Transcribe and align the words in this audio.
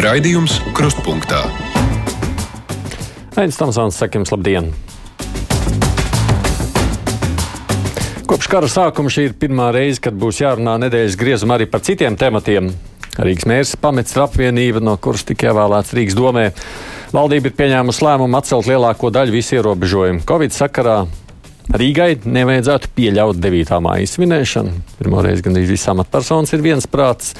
Raidījums 0.00 0.54
Krustpunktā. 0.72 1.42
Aizsmeļamies, 3.36 3.56
Tamsons, 3.58 3.98
sakim, 4.00 4.22
labdien! 4.24 4.70
Kopš 8.30 8.48
kara 8.48 8.70
sākuma 8.72 9.12
šī 9.12 9.26
ir 9.28 9.34
pirmā 9.36 9.66
reize, 9.76 10.00
kad 10.00 10.16
būs 10.16 10.40
jārunā 10.40 10.78
nedēļas 10.86 11.18
griezumā 11.20 11.58
arī 11.58 11.66
par 11.68 11.84
citiem 11.84 12.16
tematiem. 12.16 12.70
Rīgas 13.20 13.44
mērķis 13.50 13.76
pamets 13.82 14.16
ir 14.16 14.24
apvienība, 14.24 14.80
no 14.80 14.96
kuras 14.96 15.26
tika 15.28 15.50
ievēlēts 15.50 15.92
Rīgas 15.98 16.16
domē. 16.16 16.46
Valdība 17.12 17.50
ir 17.50 17.58
pieņēmusi 17.60 18.06
lēmumu 18.06 18.40
atcelt 18.40 18.70
lielāko 18.70 19.12
daļu 19.12 19.36
visu 19.36 19.58
ierobežojumu. 19.58 20.24
Covid 20.24 20.56
sakarā 20.56 21.02
Rīgai 21.70 22.16
nevajadzētu 22.26 22.88
pieļaut 22.96 23.38
9. 23.38 23.76
māja 23.84 24.06
svinēšanu. 24.10 24.72
Pirmoreiz 24.98 25.42
gandrīz 25.44 25.68
visas 25.70 25.92
amatpersonas 25.92 26.50
ir 26.56 26.64
viensprāts. 26.64 27.36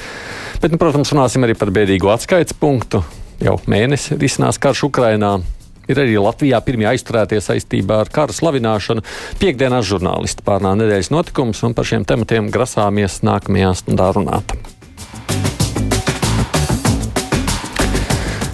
Bet, 0.63 0.71
nu, 0.71 0.79
protams, 0.79 1.11
runāsim 1.11 1.43
arī 1.43 1.57
par 1.59 1.73
bēdīgu 1.75 2.07
atskaites 2.13 2.55
punktu. 2.55 3.01
Jau 3.43 3.57
mēnesi 3.67 4.15
risinās 4.21 4.61
karš 4.61 4.85
Ukrainā. 4.87 5.33
Ir 5.91 5.99
arī 5.99 6.15
Latvijā 6.15 6.61
pirmie 6.63 6.87
aizturētie 6.93 7.41
saistībā 7.43 7.97
ar 8.05 8.11
kara 8.13 8.31
slavināšanu. 8.31 9.03
Piektdienās 9.41 9.89
žurnālisti 9.89 10.45
pārnā 10.47 10.77
nedēļas 10.79 11.11
notikums 11.11 11.59
un 11.67 11.75
par 11.75 11.89
šiem 11.89 12.05
tematiem 12.07 12.47
grasāmies 12.53 13.19
nākamajā 13.27 13.73
stundā 13.81 14.13
runāt. 14.15 14.55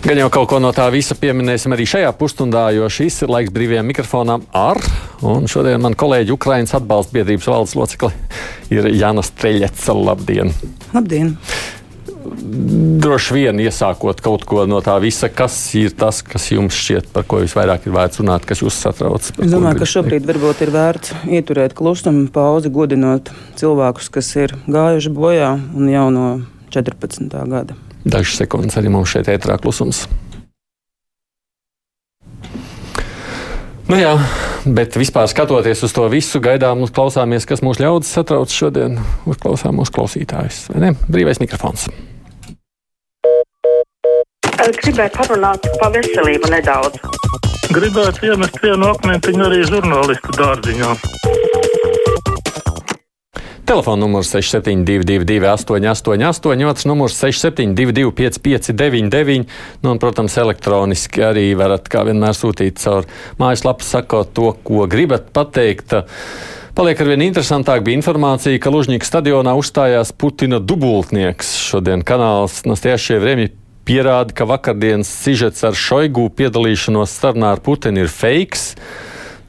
Gan 0.08 0.24
jau 0.24 0.32
kaut 0.34 0.50
ko 0.50 0.64
no 0.64 0.72
tā 0.74 0.88
visa 0.90 1.14
pieminēsim 1.20 1.76
arī 1.76 1.86
šajā 1.86 2.10
pusstundā, 2.18 2.72
jo 2.74 2.90
šis 2.90 3.28
ir 3.28 3.36
laiks 3.36 3.54
brīvajam 3.54 3.92
mikrofonam 3.92 4.48
ar. 4.56 4.82
Un 5.26 5.48
šodien 5.50 5.82
man 5.82 5.96
kolēģi 5.98 6.36
Ukraiņas 6.36 6.76
atbalsta 6.78 7.16
biedrības 7.16 7.48
valdes 7.50 7.74
locekli 7.78 8.12
ir 8.74 8.90
Jāna 8.94 9.24
Streļets. 9.26 9.88
Labdien! 9.98 10.54
Labdien! 10.94 11.34
Droši 12.28 13.34
vien 13.38 13.60
iesākot 13.64 14.20
kaut 14.22 14.44
ko 14.48 14.66
no 14.70 14.82
tā 14.84 14.98
visa, 15.02 15.30
kas 15.32 15.56
ir 15.80 15.96
tas, 15.98 16.20
kas 16.28 16.50
jums 16.52 16.76
šķiet, 16.76 17.08
par 17.16 17.26
ko 17.30 17.40
visvairāk 17.42 17.88
ir 17.88 17.96
vērts 17.96 18.22
runāt, 18.22 18.46
kas 18.48 18.62
jūs 18.62 18.78
satrauc. 18.84 19.32
Es 19.32 19.54
domāju, 19.54 19.80
ka 19.82 19.88
šobrīd 19.90 20.28
varbūt 20.28 20.62
ir 20.68 20.74
vērts 20.76 21.16
ieturēt 21.40 21.76
klusumu 21.78 22.28
pauzi, 22.34 22.72
godinot 22.74 23.32
cilvēkus, 23.60 24.12
kas 24.14 24.32
ir 24.44 24.54
gājuši 24.68 25.14
bojā 25.16 25.56
un 25.56 25.92
jau 25.92 26.08
no 26.14 26.30
14. 26.76 27.32
gada. 27.48 27.80
Dažas 28.08 28.38
sekundes 28.44 28.78
arī 28.80 28.92
mums 28.92 29.12
šeit 29.16 29.32
ētrā 29.32 29.58
klusums. 29.64 30.06
Nu 33.88 33.96
jā, 33.96 34.18
bet 34.68 34.98
vispār 35.00 35.30
skatoties 35.32 35.80
uz 35.88 35.94
to 35.96 36.04
visu, 36.12 36.42
gaidām 36.44 36.82
klausāmies, 36.92 37.46
kas 37.48 37.64
mūsu 37.64 37.86
ļaudis 37.86 38.12
satrauc 38.18 38.52
šodien. 38.52 38.98
Uzklausām 39.24 39.80
mūsu 39.80 39.96
klausītājus. 39.96 40.66
Brīvais 41.08 41.40
mikrofons. 41.40 41.88
Gribētu 44.84 45.22
parunāt 45.22 45.72
par 45.80 45.96
veselību 45.96 46.52
nedaudz. 46.52 47.00
Gribētu 47.72 48.28
iemest 48.28 48.60
vienu 48.64 48.92
akmentiņu 48.92 49.48
arī 49.48 49.64
žurnālistu 49.72 50.36
dārziņā. 50.36 50.92
Telefona 53.68 54.00
numurs 54.00 54.30
6722, 54.32 55.44
888, 55.44 56.68
otrs 56.70 56.86
numurs 56.88 57.18
672, 57.20 58.12
559, 58.16 59.44
nu, 59.82 59.92
un, 59.92 60.00
protams, 60.00 60.38
elektroniski 60.40 61.26
arī 61.28 61.50
varat, 61.60 61.90
kā 61.92 62.06
vienmēr, 62.08 62.32
sūtīt 62.32 62.80
caur 62.80 63.04
mājaslapu, 63.42 63.84
sakot 63.84 64.32
to, 64.32 64.54
ko 64.64 64.86
gribat 64.88 65.28
pateikt. 65.36 65.98
Paliek 66.80 67.04
ar 67.04 67.12
vien 67.12 67.26
interesantāk 67.26 67.84
bija 67.84 68.00
informācija, 68.00 68.56
ka 68.64 68.72
Lužņika 68.72 69.10
stadionā 69.10 69.58
uzstājās 69.60 70.14
Putina 70.16 70.62
dubultnieks. 70.64 71.52
Šodien 71.68 72.08
kanāls 72.08 72.62
Nastiešie 72.70 73.20
Vremji 73.20 73.52
pierāda, 73.84 74.32
ka 74.32 74.48
vakardienas 74.48 75.12
sižets 75.12 75.68
ar 75.68 75.76
Šoigu 75.76 76.30
piedalīšanos 76.40 77.20
sarunā 77.20 77.52
ar 77.58 77.66
Putinu 77.68 78.06
ir 78.06 78.16
fakes. 78.16 78.78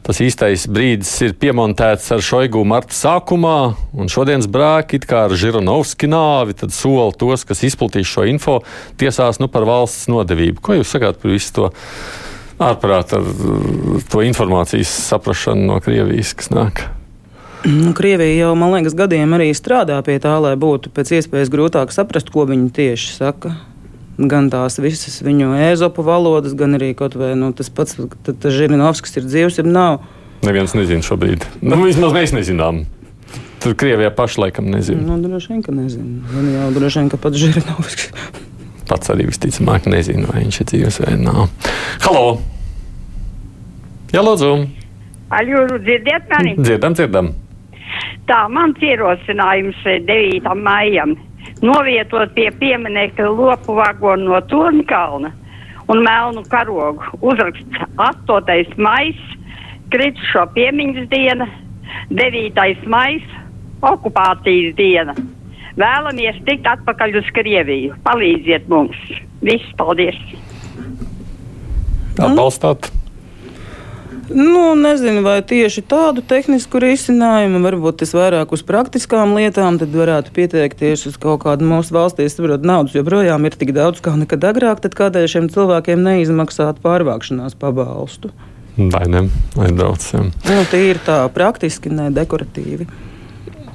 Tas 0.06 0.20
īstais 0.24 0.64
brīdis 0.72 1.10
ir 1.26 1.34
piemontēts 1.36 2.06
ar 2.14 2.22
Šoigu 2.24 2.62
marta 2.64 2.96
sākumā, 2.96 3.56
un 3.92 4.08
šodienas 4.08 4.48
brāki, 4.48 4.96
it 4.96 5.04
kā 5.08 5.26
ar 5.26 5.34
Žiranovski 5.36 6.08
nāvi, 6.08 6.56
tad 6.56 6.72
sola 6.72 7.10
tos, 7.12 7.44
kas 7.48 7.64
izplatīs 7.68 8.08
šo 8.08 8.24
info, 8.30 8.60
tiesās 9.00 9.40
nu 9.42 9.50
par 9.52 9.68
valsts 9.68 10.08
nodevību. 10.08 10.62
Ko 10.64 10.78
jūs 10.78 10.94
sakāt 10.94 11.20
par 11.20 11.34
visu 11.34 11.52
to 11.58 11.70
ārprāt 12.58 13.12
ar 13.18 13.28
to 14.08 14.24
informācijas 14.24 14.94
saprašanu 15.10 15.68
no 15.68 15.80
Krievijas, 15.84 16.32
kas 16.38 16.54
nāk? 16.54 16.86
Nu, 17.68 17.92
Krievija 17.92 18.46
jau, 18.46 18.54
man 18.56 18.76
liekas, 18.76 18.96
gadiem 18.96 19.34
arī 19.36 19.50
strādā 19.52 19.98
pie 20.06 20.16
tā, 20.22 20.38
lai 20.40 20.54
būtu 20.56 20.94
pēc 20.94 21.18
iespējas 21.18 21.50
grūtāk 21.52 21.92
saprast, 21.92 22.30
ko 22.32 22.48
viņi 22.48 22.70
tieši 22.80 23.16
saka 23.18 23.58
gan 24.18 24.50
tās 24.50 24.80
visas 24.82 25.20
viņu 25.22 25.52
ēzopu 25.68 26.02
valodas, 26.02 26.56
gan 26.58 26.74
arī 26.78 26.90
kaut 26.98 27.14
vai 27.18 27.34
nu, 27.38 27.52
tas 27.54 27.70
pats 27.70 27.98
Žirinovskis 28.42 29.20
ir 29.20 29.28
dzīves, 29.28 29.60
ir 29.62 29.70
nav. 29.70 30.02
Neviens 30.46 30.74
nezina 30.74 31.04
šobrīd. 31.06 31.46
Nu, 31.62 31.78
vismaz 31.84 32.14
mēs 32.14 32.34
nezinām. 32.34 32.84
Tur 33.62 33.74
Krievijā 33.78 34.10
pašlaikam 34.14 34.68
nezina. 34.70 35.02
Nu, 35.02 35.18
droši 35.22 35.52
vien, 35.52 35.62
ka 35.66 35.74
nezina. 35.74 36.22
Gan 36.30 36.50
jau 36.54 36.68
droši 36.74 37.02
vien, 37.02 37.10
ka 37.10 37.18
pats 37.22 37.38
Žirinovskis. 37.42 38.12
Pats 38.88 39.10
arī 39.12 39.26
visticamāk 39.28 39.86
nezina, 39.90 40.30
vai 40.30 40.44
viņš 40.46 40.60
ir 40.62 40.68
dzīves 40.72 41.00
vai 41.04 41.16
nav. 41.20 41.50
Halo! 42.06 42.38
Jā, 44.14 44.22
lūdzu! 44.24 44.52
Aļu, 45.38 45.66
dzirdiet 45.84 46.30
mani? 46.30 46.54
Dzirdam, 46.56 46.94
dzirdam. 46.96 47.34
Tā, 48.28 48.44
mans 48.52 48.80
ierosinājums 48.84 49.82
9. 49.84 50.48
maijam 50.56 51.18
novietot 51.62 52.34
pie 52.34 52.50
pieminiekta 52.60 53.28
lopu 53.30 53.74
vagonu 53.78 54.32
no 54.32 54.40
Turnkalna 54.40 55.32
un 55.88 56.02
melnu 56.04 56.42
karogu. 56.48 57.02
Uzraksts 57.20 57.80
8. 57.96 58.76
maijs, 58.76 59.20
kritušo 59.92 60.46
piemiņas 60.54 61.08
diena, 61.12 61.48
9. 62.10 62.86
maijs, 62.86 63.24
okupācijas 63.82 64.76
diena. 64.76 65.16
Vēlamies 65.78 66.40
tikt 66.46 66.66
atpakaļ 66.66 67.20
uz 67.20 67.32
Krieviju. 67.36 67.94
Palīdziet 68.02 68.66
mums! 68.68 68.98
Viss, 69.46 69.74
paldies! 69.78 70.18
Atbalstāt! 72.18 72.90
Nu, 74.28 74.74
nezinu, 74.76 75.22
vai 75.24 75.38
tieši 75.46 75.82
tādu 75.88 76.20
tehnisku 76.26 76.80
risinājumu, 76.82 77.62
varbūt 77.64 78.02
tas 78.02 78.12
vairāk 78.16 78.52
uz 78.52 78.64
praktiskām 78.66 79.32
lietām, 79.38 79.78
tad 79.80 79.94
varētu 79.96 80.34
pieteikties 80.36 81.06
uz 81.08 81.16
kaut 81.20 81.46
kādu 81.46 81.64
mūsu 81.68 81.96
valstī, 81.96 82.26
saprot, 82.28 82.66
naudas 82.66 82.96
joprojām 82.98 83.48
ir 83.48 83.56
tik 83.56 83.72
daudz 83.76 84.02
kā 84.04 84.12
nekad 84.20 84.44
agrāk, 84.50 84.82
tad 84.84 84.96
kādēļ 84.98 85.28
šiem 85.32 85.50
cilvēkiem 85.54 86.04
neizmaksāt 86.04 86.82
pārvākšanās 86.84 87.56
pabalstu? 87.58 88.32
Vai 88.78 89.06
ne? 89.10 89.24
Aizbraucam. 89.58 90.28
Nu, 90.46 90.60
tie 90.70 90.84
ir 90.92 91.00
tā 91.02 91.22
praktiski, 91.34 91.90
ne 91.90 92.12
dekoratīvi. 92.14 92.86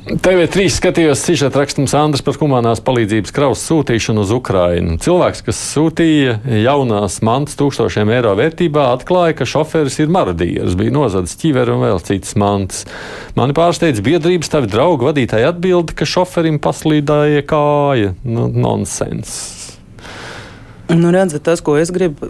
TV3 0.04 0.66
skatījos 0.68 1.22
sižeta 1.24 1.62
rakstums 1.62 1.94
Andris 1.96 2.24
par 2.26 2.36
humanās 2.36 2.82
palīdzības 2.84 3.32
kravas 3.32 3.62
sūtīšanu 3.70 4.26
uz 4.26 4.34
Ukrajinu. 4.36 4.98
Cilvēks, 5.00 5.44
kas 5.48 5.62
sūtīja 5.70 6.34
jaunās 6.60 7.22
mantas 7.24 7.56
tūkstošiem 7.62 8.12
eiro 8.12 8.34
vērtībā, 8.36 8.90
atklāja, 8.98 9.38
ka 9.40 9.48
šoferis 9.48 10.02
ir 10.04 10.12
marodieris, 10.12 10.76
bija 10.80 10.92
nozadzis 10.92 11.40
ķiveri 11.40 11.72
un 11.72 11.86
vēl 11.86 12.04
citas 12.04 12.36
mantas. 12.36 12.84
Mani 13.40 13.56
pārsteidz 13.56 14.04
biedrības 14.04 14.52
tavi 14.52 14.68
draugu 14.74 15.08
vadītāji 15.08 15.48
atbildi, 15.54 15.96
ka 15.96 16.10
šoferim 16.10 16.60
paslīdāja 16.60 17.48
kāja. 17.48 18.12
Nu, 18.28 18.50
nonsens. 18.52 19.73
Nu, 20.90 21.12
redzat, 21.16 21.46
tas, 21.48 21.62
ko 21.64 21.78
es 21.80 21.88
gribu 21.96 22.28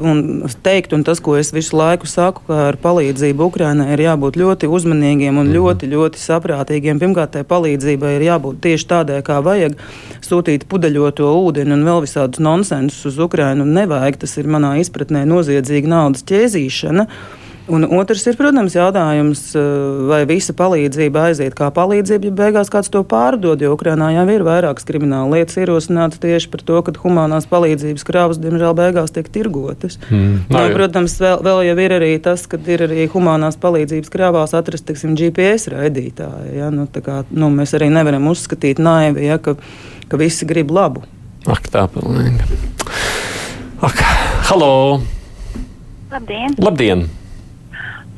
teikt, 0.62 0.94
un 0.94 1.02
tas, 1.03 1.18
ko 1.24 1.34
es 1.40 1.50
visu 1.56 1.74
laiku 1.74 2.06
saku, 2.06 2.44
ka 2.46 2.59
ar 2.68 2.78
palīdzību 2.78 3.47
Ukrainai 3.50 3.88
ir 3.96 4.03
jābūt 4.05 4.38
ļoti 4.38 4.70
uzmanīgiem 4.70 5.40
un 5.41 5.47
mm. 5.47 5.55
ļoti, 5.58 5.90
ļoti 5.90 6.22
saprātīgiem. 6.22 7.02
Pirmkārt, 7.02 7.34
tai 7.34 7.41
palīdzībai 7.50 8.14
ir 8.20 8.28
jābūt 8.28 8.61
tieši 8.61 8.88
tādai, 8.91 9.20
kā 9.26 9.40
vajag. 9.44 9.79
Sūtīt 10.22 10.67
pudeļoto 10.70 11.32
ūdeni 11.34 11.73
un 11.73 11.85
vēl 11.88 12.03
visādus 12.05 12.44
nonsensus 12.46 13.09
uz 13.09 13.17
Ukrainu 13.26 13.66
nevajag. 13.66 14.22
Tas 14.22 14.38
ir 14.38 14.52
manā 14.53 14.76
izpratnē 14.84 15.26
noziedzīga 15.34 15.90
naudas 15.96 16.22
ķēzīšana. 16.29 17.08
Un 17.71 17.85
otrs 17.95 18.25
ir, 18.27 18.35
protams, 18.35 18.73
jautājums, 18.75 19.41
eh, 19.55 19.61
vai 20.09 20.25
visa 20.27 20.51
palīdzība 20.51 21.29
aiziet 21.29 21.53
kā 21.55 21.69
palīdzība, 21.71 22.27
ja 22.27 22.35
beigās 22.35 22.67
kāds 22.71 22.91
to 22.91 23.03
pārdod. 23.07 23.61
Jo 23.63 23.77
Ukrainā 23.77 24.09
jau 24.11 24.25
ir 24.33 24.43
vairākas 24.43 24.83
krimināla 24.83 25.31
lietas 25.31 25.55
ierosinātas 25.61 26.19
tieši 26.19 26.51
par 26.51 26.59
to, 26.59 26.81
ka 26.83 26.91
humanās 27.05 27.47
palīdzības 27.47 28.03
krāvas, 28.03 28.41
diemžēl, 28.43 28.75
beigās 28.75 29.15
tiek 29.15 29.31
tirgotas. 29.31 29.95
Mm. 30.09 30.43
Nu, 30.51 30.65
protams, 30.75 31.15
vēl, 31.23 31.39
vēl 31.39 31.63
jau 31.69 31.77
ir 31.85 31.95
arī 32.01 32.11
tas, 32.19 32.43
ka 32.51 32.59
ir 32.67 32.83
arī 32.89 33.07
humanās 33.07 33.55
palīdzības 33.55 34.11
krāvās 34.11 34.57
atrast 34.59 34.89
tiksim, 34.91 35.15
GPS 35.15 35.71
raidītāji. 35.71 36.57
Ja? 36.59 36.67
Nu, 36.73 36.89
kā, 36.91 37.23
nu, 37.31 37.47
mēs 37.47 37.77
arī 37.79 37.87
nevaram 37.95 38.27
uzskatīt 38.27 38.83
naivi, 38.83 39.29
ja, 39.31 39.39
ka, 39.39 39.55
ka 40.11 40.19
visi 40.19 40.43
grib 40.43 40.71
labu. 40.71 41.07
Ak, 41.47 41.71
tā 41.71 41.87
pilnīgi. 41.87 42.43
Ak, 43.83 43.99
halo! 44.51 45.01
Labdien! 46.11 46.59
Labdien. 46.59 47.09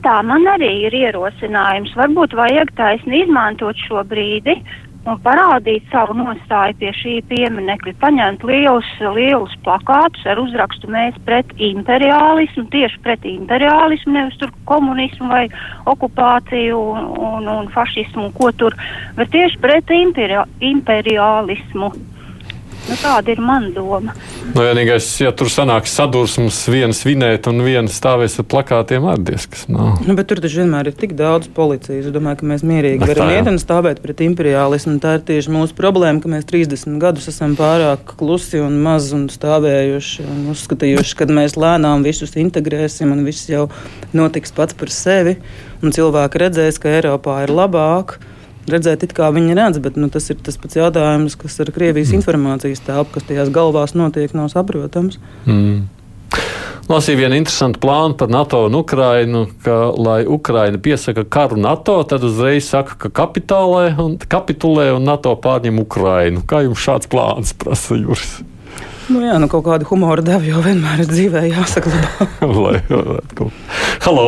Tā 0.06 0.20
man 0.22 0.44
arī 0.46 0.68
ir 0.86 0.94
ierosinājums. 0.94 1.96
Varbūt 1.98 2.36
vajag 2.38 2.70
taisni 2.78 3.24
izmantot 3.24 3.80
šo 3.88 4.04
brīdi, 4.06 4.54
un 5.10 5.18
parādīt 5.26 5.86
savu 5.90 6.14
nostāju 6.18 6.76
pie 6.78 6.92
šī 7.00 7.14
pieminekļa, 7.32 7.94
paņemt 8.04 8.46
lielus, 8.46 8.88
lielus 9.18 9.54
plakātus 9.66 10.26
ar 10.30 10.42
uzrakstu 10.42 10.90
mēs 10.94 11.18
pret 11.26 11.50
imperiālismu, 11.58 12.68
tieši 12.74 13.02
pret 13.06 13.26
imperiālismu, 13.30 14.14
nevis 14.14 14.38
tur 14.42 14.54
komunismu 14.70 15.30
vai 15.30 15.46
okupāciju 15.90 16.82
un, 16.94 17.10
un, 17.32 17.50
un 17.60 17.72
fašismu, 17.74 18.32
ko 18.38 18.52
tur, 18.62 18.78
bet 19.18 19.34
tieši 19.34 19.62
pret 19.66 19.94
imperi 19.94 20.38
imperiālismu. 20.74 21.94
Nu, 22.86 22.96
tāda 23.02 23.32
ir 23.34 23.40
mana 23.42 23.72
doma. 23.74 24.14
Nu, 24.52 24.62
vienīgais, 24.62 25.08
ja 25.24 25.32
tur 25.34 25.50
sanāks 25.50 25.96
sadursmes, 25.98 26.60
viena 26.70 26.94
svinēt 26.94 27.48
un 27.50 27.64
viena 27.66 27.90
stāvēs 27.90 28.38
ar 28.42 28.46
plakātiem, 28.52 29.08
arī 29.10 29.26
diezkas 29.32 29.64
nav. 29.72 30.04
Nu, 30.06 30.14
bet 30.18 30.30
tur 30.30 30.42
taču 30.44 30.62
vienmēr 30.62 30.92
ir 30.92 30.98
tik 31.00 31.16
daudz 31.18 31.50
policijas. 31.56 32.06
Es 32.06 32.14
domāju, 32.14 32.44
ka 32.44 32.50
mēs 32.52 32.66
mierīgi 32.68 33.02
tā 33.02 33.10
varam 33.10 33.32
iet 33.34 33.50
un 33.50 33.58
stāvēt 33.62 34.04
pret 34.04 34.22
imperiālismu. 34.28 35.00
Tā 35.02 35.16
ir 35.18 35.26
tieši 35.32 35.56
mūsu 35.56 35.78
problēma, 35.78 36.22
ka 36.22 36.30
mēs 36.36 36.46
30 36.52 37.02
gadus 37.02 37.26
esam 37.32 37.58
pārāk 37.58 38.14
klusi 38.20 38.62
un 38.62 38.78
maz 38.86 39.10
un 39.18 39.26
stāvējuši 39.34 40.28
un 40.30 40.46
uzskatījuši, 40.54 41.18
ka 41.18 41.30
mēs 41.34 41.58
lēnām 41.58 42.06
visus 42.06 42.38
integrēsim 42.38 43.16
un 43.16 43.26
viss 43.26 43.50
jau 43.50 43.66
notiks 44.14 44.54
pats 44.54 44.78
par 44.78 44.94
sevi. 44.94 45.40
Un 45.82 45.96
cilvēki 45.96 46.46
redzēs, 46.46 46.78
ka 46.82 46.94
Eiropā 47.00 47.42
ir 47.48 47.56
labāk. 47.56 48.20
Redzēt, 48.66 49.04
it 49.06 49.12
kā 49.14 49.28
viņi 49.34 49.54
redz, 49.58 49.78
bet 49.84 49.98
nu, 50.00 50.10
tas 50.10 50.26
ir 50.34 50.40
tas 50.42 50.58
pats 50.58 50.80
jautājums, 50.80 51.36
kas 51.38 51.60
ar 51.62 51.70
Krievijas 51.74 52.10
mm. 52.10 52.22
informācijas 52.22 52.82
telpu, 52.86 53.20
kas 53.20 53.28
tajās 53.28 53.52
galvās 53.54 53.94
notiek, 53.94 54.32
nav 54.34 54.50
saprotams. 54.54 55.20
Mm. 55.46 55.84
Lasīju 56.86 57.18
vienu 57.18 57.38
interesantu 57.38 57.80
plānu 57.82 58.14
par 58.18 58.30
NATO 58.30 58.60
un 58.68 58.76
Ukrainu, 58.78 59.48
ka, 59.66 59.78
lai 59.98 60.20
Ukraina 60.30 60.78
piesaka 60.82 61.24
karu 61.30 61.58
NATO, 61.58 61.96
tad 62.10 62.26
uzreiz 62.26 62.68
saka, 62.70 62.98
ka 63.06 63.10
kapitulē 63.10 63.88
un, 64.02 64.18
kapitulē 64.22 64.92
un 64.94 65.06
NATO 65.10 65.34
pārņem 65.42 65.82
Ukrainu. 65.82 66.44
Kā 66.46 66.62
jums 66.66 66.82
šāds 66.86 67.10
plāns 67.10 67.54
prasa 67.58 67.98
Juris? 67.98 68.38
Nu, 69.10 69.22
jā, 69.22 69.38
nu, 69.42 69.50
kaut 69.50 69.66
kāda 69.66 69.86
humora 69.90 70.22
deva 70.26 70.46
jau 70.46 70.62
vienmēr 70.66 71.04
ir 71.06 71.10
dzīvē 71.10 71.46
jāsaglabā. 71.52 72.30
lai 72.64 72.80
varētu 72.90 73.38
kaut 73.38 73.78
Halo! 74.06 74.28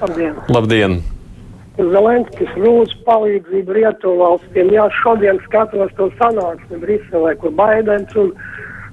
Labdien! 0.00 0.36
Labdien! 0.52 1.00
Zelenskis 1.92 2.50
lūdz 2.60 2.94
palīdzību 3.06 3.76
rietumvalstīm. 3.76 4.72
Jā, 4.74 4.88
šodien 5.00 5.40
skatos 5.46 5.92
to 5.98 6.10
sanāksmi 6.20 6.80
Briselē, 6.82 7.34
kur 7.40 7.54
Baidens 7.56 8.16
un 8.20 8.32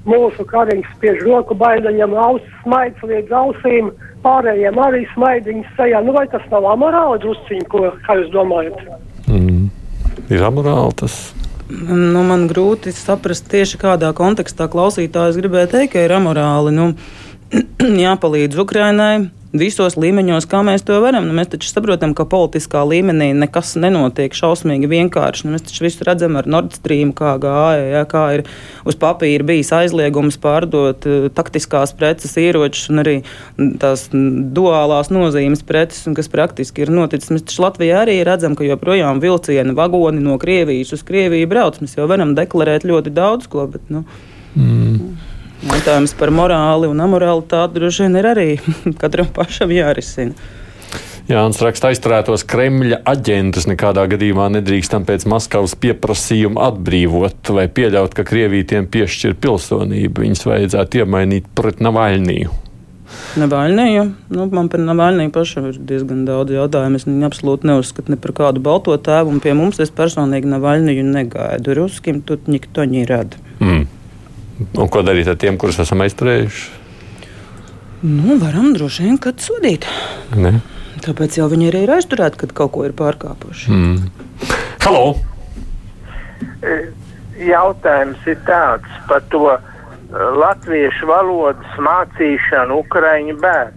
mūsu 0.07 0.45
kariņš 0.47 0.87
spiež 0.95 1.23
roku 1.27 1.57
Baideņam 1.57 2.15
ausis 2.15 2.59
smaids 2.63 3.03
līdz 3.03 3.33
ausīm, 3.41 3.91
pārējiem 4.23 4.79
arī 4.83 5.03
smaidiņas 5.13 5.73
sejā. 5.79 6.03
Nu, 6.05 6.15
vai 6.15 6.27
tas 6.31 6.45
nav 6.53 6.69
amorāli 6.71 7.21
drusciņi, 7.25 7.67
ko, 7.71 7.83
kā 8.07 8.19
jūs 8.21 8.31
domājat? 8.35 8.79
Mm. 9.27 9.67
Ir 10.31 10.43
amorāli 10.47 10.97
tas. 11.03 11.17
Nu, 11.67 12.21
man 12.23 12.47
grūti 12.47 12.93
saprast 12.95 13.49
tieši 13.51 13.79
kādā 13.81 14.13
kontekstā 14.15 14.69
klausītājs 14.71 15.39
gribēja 15.41 15.73
teikt, 15.73 15.97
ka 15.97 16.05
ir 16.05 16.15
amorāli. 16.15 16.71
Nu, 16.75 16.93
jāpalīdz 18.07 18.63
Ukrainai 18.63 19.27
visos 19.55 19.95
līmeņos, 19.99 20.47
kā 20.49 20.59
mēs 20.65 20.83
to 20.87 20.97
varam. 21.03 21.27
Nu, 21.27 21.35
mēs 21.37 21.51
taču 21.53 21.69
saprotam, 21.69 22.13
ka 22.17 22.25
politiskā 22.29 22.81
līmenī 22.87 23.29
nekas 23.37 23.75
nenotiek 23.79 24.35
šausmīgi 24.35 24.89
vienkārši. 24.91 25.47
Nu, 25.47 25.55
mēs 25.55 25.67
taču 25.67 25.85
visu 25.85 26.07
redzam 26.07 26.37
ar 26.39 26.49
Nord 26.49 26.75
Stream, 26.75 27.13
kā 27.15 27.35
gāja, 27.41 27.85
ja, 27.93 28.03
kā 28.09 28.23
ir 28.37 28.45
uz 28.87 28.97
papīra 28.99 29.47
bijis 29.47 29.71
aizliegums 29.75 30.39
pārdot 30.43 31.07
uh, 31.07 31.27
taktiskās 31.33 31.95
preces, 31.97 32.35
ieročus 32.41 32.91
un 32.93 33.03
arī 33.03 33.17
tās 33.81 34.07
duālās 34.13 35.11
nozīmes 35.13 35.63
preces, 35.67 36.07
kas 36.17 36.31
praktiski 36.31 36.85
ir 36.85 36.93
noticis. 36.93 37.31
Mēs 37.33 37.47
taču 37.47 37.65
Latvijā 37.65 38.03
arī 38.05 38.19
redzam, 38.27 38.57
ka 38.57 38.67
joprojām 38.67 39.23
vilcieni 39.23 39.75
vagoni 39.77 40.23
no 40.23 40.39
Krievijas 40.41 40.95
uz 40.97 41.05
Krieviju 41.07 41.49
brauc. 41.51 41.79
Mēs 41.83 41.97
jau 41.99 42.09
varam 42.09 42.35
deklarēt 42.37 42.87
ļoti 42.87 43.15
daudz 43.15 43.47
ko, 43.51 43.69
bet, 43.71 43.87
nu, 43.93 44.05
Mm. 44.57 45.17
Jautājums 45.65 46.13
par 46.17 46.29
morāli 46.29 46.85
un 46.91 46.99
amorālitāti 47.01 47.79
droši 47.79 48.05
vien 48.05 48.19
ir 48.19 48.29
arī 48.29 48.47
katram 49.01 49.31
pašam 49.33 49.73
jārisina. 49.73 50.37
Jānis 51.27 51.57
raksta, 51.59 51.89
aizturētos 51.91 52.45
Kremļa 52.47 53.01
aģentus 53.11 53.65
nekādā 53.67 54.05
gadījumā 54.13 54.45
nedrīkstam 54.53 55.03
pēc 55.09 55.25
Maskavas 55.27 55.73
pieprasījuma 55.75 56.69
atbrīvot 56.69 57.51
vai 57.57 57.65
pieļaut, 57.67 58.13
ka 58.15 58.23
Krievija 58.29 58.69
tiem 58.69 58.87
piešķir 58.87 59.35
pilsonību. 59.43 60.23
Viņus 60.23 60.45
vajadzētu 60.47 61.01
iemainīt 61.01 61.49
pret 61.57 61.83
Navaļniju. 61.83 62.53
Navaļnija. 63.41 64.05
Nu, 64.37 64.45
man 64.55 64.69
par 64.71 64.85
Navaļniju 64.85 65.33
pašam 65.35 65.67
ir 65.73 65.81
diezgan 65.89 66.23
daudz 66.29 66.55
jautājumu. 66.55 67.01
Es 67.01 67.07
viņu 67.09 67.27
absolūti 67.27 67.67
neuzskatu 67.73 68.13
ne 68.13 68.21
par 68.23 68.35
kādu 68.37 68.63
balto 68.63 68.95
tēvu, 68.95 69.35
un 69.35 69.43
pie 69.43 69.57
mums 69.57 69.81
es 69.83 69.91
personīgi 69.99 70.47
Navaļniju 70.53 71.03
negaidu. 71.11 71.75
Ruskim 71.81 72.23
tur 72.23 72.39
nikto 72.47 72.87
ņirada. 72.87 73.46
Un 74.57 74.89
ko 74.89 75.03
darīt 75.05 75.29
ar 75.29 75.37
tiem, 75.37 75.57
kurus 75.61 75.77
esam 75.83 76.01
aizturējuši? 76.05 76.67
Nu, 78.07 78.37
varam 78.41 78.73
droši 78.73 79.05
vien 79.05 79.17
kad 79.21 79.41
sodīt. 79.41 79.85
Ne? 80.37 80.57
Tāpēc 81.05 81.37
jau 81.39 81.47
viņi 81.49 81.69
arī 81.69 81.83
ir 81.85 81.93
aizturēti, 81.97 82.41
kad 82.43 82.53
kaut 82.57 82.73
ko 82.73 82.85
ir 82.87 82.93
pārkāpuši. 82.97 83.73
Mm. 83.73 83.97
Halo! 84.85 85.15
Jautājums 87.37 88.29
ir 88.29 88.37
tāds 88.47 89.01
par 89.09 89.21
to 89.33 89.43
uh, 89.53 89.59
latviešu 90.41 91.09
valodas 91.09 91.81
mācīšanu 91.81 92.81
Ukraiņu 92.81 93.37
bērniem. 93.41 93.76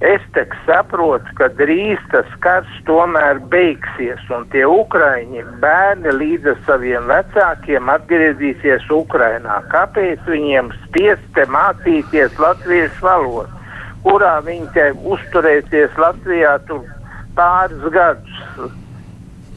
Es 0.00 0.22
tak 0.32 0.54
saprotu, 0.64 1.28
ka 1.36 1.50
drīz 1.58 2.00
tas 2.08 2.28
karš 2.40 2.70
tomēr 2.88 3.36
beigsies, 3.52 4.22
un 4.32 4.46
tie 4.48 4.62
Ukraiņi 4.64 5.44
bērni 5.60 6.14
līdz 6.16 6.54
saviem 6.64 7.04
vecākiem 7.10 7.92
atgriezīsies 7.92 8.86
Ukrainā. 8.96 9.58
Kāpēc 9.68 10.24
viņiem 10.24 10.72
spiest 10.86 11.42
mācīties 11.52 12.40
latviešu 12.40 13.04
valodu, 13.04 13.60
kurā 14.06 14.38
viņi 14.48 14.72
te 14.72 14.86
uzturēsies 15.04 16.00
Latvijā 16.00 16.56
tur 16.70 16.88
pāris 17.36 17.84
gadus? 17.92 18.40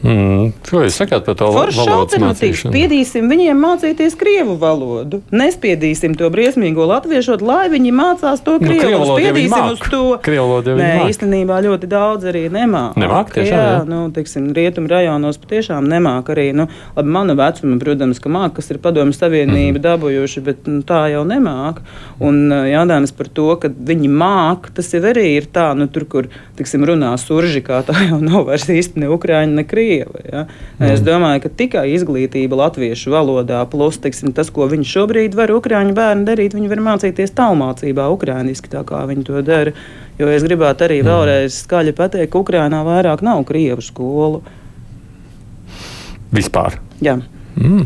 Mm. 0.04 0.52
Ko 0.68 0.82
jūs 0.84 0.98
sakāt 1.00 1.24
par 1.24 1.36
to 1.40 1.48
Foršs 1.56 1.78
valodas 1.80 2.20
mācīšanu? 2.20 2.72
Spiedīsim 2.74 3.30
viņiem 3.32 3.60
mācīties 3.64 4.18
krievu 4.20 4.58
valodu. 4.60 5.22
Nespiedīsim 5.32 6.18
to 6.20 6.28
briesmīgo 6.34 6.84
latviešu, 6.90 7.38
lai 7.42 7.70
viņi 7.72 7.94
mācās 7.96 8.44
to 8.44 8.58
Nu, 8.60 8.68
krievu. 8.68 8.82
krievu 8.84 9.00
valodu 9.04 9.22
Spiedīsim 9.24 9.70
uz 9.72 9.80
to. 9.94 10.02
Krievu 10.26 10.48
valodu 10.50 10.74
jau 10.74 10.78
Nē, 10.82 10.90
māk. 11.00 11.10
īstenībā 11.14 11.60
ļoti 11.68 11.88
daudz 11.88 12.28
arī 12.34 12.44
nemāk. 12.52 12.98
Nemāk, 13.00 13.32
tiešām, 13.32 13.56
jā, 13.56 13.70
jā? 13.80 13.86
nu, 13.88 14.01
teiksim, 14.12 14.50
rietumu 14.54 14.92
rajonos 14.92 15.39
patiešām 15.39 15.88
nemāk 15.88 16.34
arī. 16.36 16.50
Nu, 16.54 16.68
labi, 16.98 17.10
mana 17.10 17.34
vecuma, 17.39 17.80
protams, 17.80 18.20
ka 18.20 18.30
māk, 18.30 18.54
kas 18.60 18.70
ir 18.72 18.77
padomju 18.84 19.16
savienība 19.16 19.80
Mhm. 19.80 19.84
dabūjuši, 19.88 20.44
bet 20.44 20.68
nu, 20.68 20.82
tā 20.84 21.06
jau 21.16 21.24
nemāk. 21.24 21.80
Un 22.20 22.50
jautājums 22.51 23.16
par 23.16 23.27
to, 23.27 23.56
ka 23.56 23.70
viņi 23.70 24.10
māk, 24.12 24.70
tas 24.75 24.92
jau 24.92 25.00
arī 25.01 25.38
ir 25.38 25.48
tā, 25.48 25.72
nu, 25.75 25.88
tur, 25.88 26.06
kur, 26.06 26.27
teiksim, 26.58 26.84
runā 26.86 27.16
surži, 27.18 27.62
kā 27.63 27.84
tā 27.88 27.96
jau 28.10 28.20
nav 28.22 28.46
vairs 28.51 28.68
īsti 28.68 28.98
ne 29.00 29.08
Ukraiņa, 29.08 29.54
ne 29.54 29.63
Krieva. 29.94 30.20
Ja? 30.32 30.44
Es 30.92 31.02
domāju, 31.06 31.44
ka 31.46 31.52
tikai 31.54 31.86
izglītība 31.94 32.58
latviešu 32.58 33.14
valodā, 33.14 33.62
plus 33.70 34.00
teiksim, 34.02 34.34
tas, 34.36 34.50
ko 34.54 34.68
viņi 34.72 34.88
šobrīd 34.90 35.38
var 35.38 35.54
Ukrāņu 35.54 35.96
bērni 35.98 36.28
darīt, 36.28 36.56
viņi 36.58 36.72
var 36.72 36.84
mācīties 36.90 37.36
tālmācībā, 37.38 38.08
ukrāniski, 38.14 38.72
tā 38.74 38.84
kā 38.88 39.04
viņi 39.10 39.26
to 39.30 39.44
dara. 39.46 39.76
Jo 40.20 40.30
es 40.30 40.46
gribētu 40.46 40.88
arī 40.88 41.02
vēlreiz 41.06 41.64
skaļi 41.64 41.96
pateikt, 41.98 42.32
ka 42.34 42.42
Ukrānā 42.42 42.84
vairāk 42.86 43.24
nav 43.26 43.44
krievu 43.50 43.84
skolu. 43.86 44.44
Vispār. 46.34 46.80
Jā. 47.04 47.20
Mm. 47.58 47.86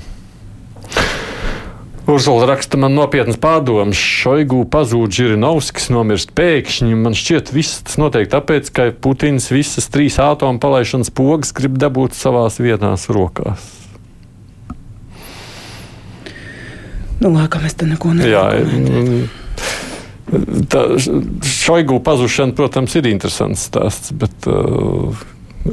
Urzula 2.07 2.45
raksta 2.47 2.79
man 2.79 2.93
nopietnas 2.95 3.35
pārdomas. 3.35 3.99
Šoigu 3.99 4.61
pazūd 4.71 5.11
Žirinovskis 5.11 5.89
nomirst 5.91 6.31
pēkšņi. 6.37 6.95
Man 6.95 7.17
šķiet, 7.17 7.51
viss 7.51 7.81
tas 7.83 7.99
notiek 7.99 8.29
tāpēc, 8.31 8.69
ka 8.71 8.85
Putins 8.95 9.49
visas 9.51 9.89
trīs 9.91 10.15
atomu 10.23 10.61
palaišanas 10.63 11.11
pogas 11.11 11.51
grib 11.57 11.75
dabūt 11.81 12.15
savās 12.15 12.61
vietās 12.63 13.09
rokās. 13.11 13.65
Nu, 17.19 17.33
laikam 17.33 17.67
es 17.67 17.75
te 17.75 17.89
neko 17.89 18.13
nedomāju. 18.15 19.27
tā 20.71 20.83
šoigu 21.43 21.99
pazušana, 22.07 22.55
protams, 22.55 22.95
ir 22.95 23.11
interesants 23.11 23.67
stāsts, 23.67 24.15
bet 24.15 24.47
uh, 24.47 25.11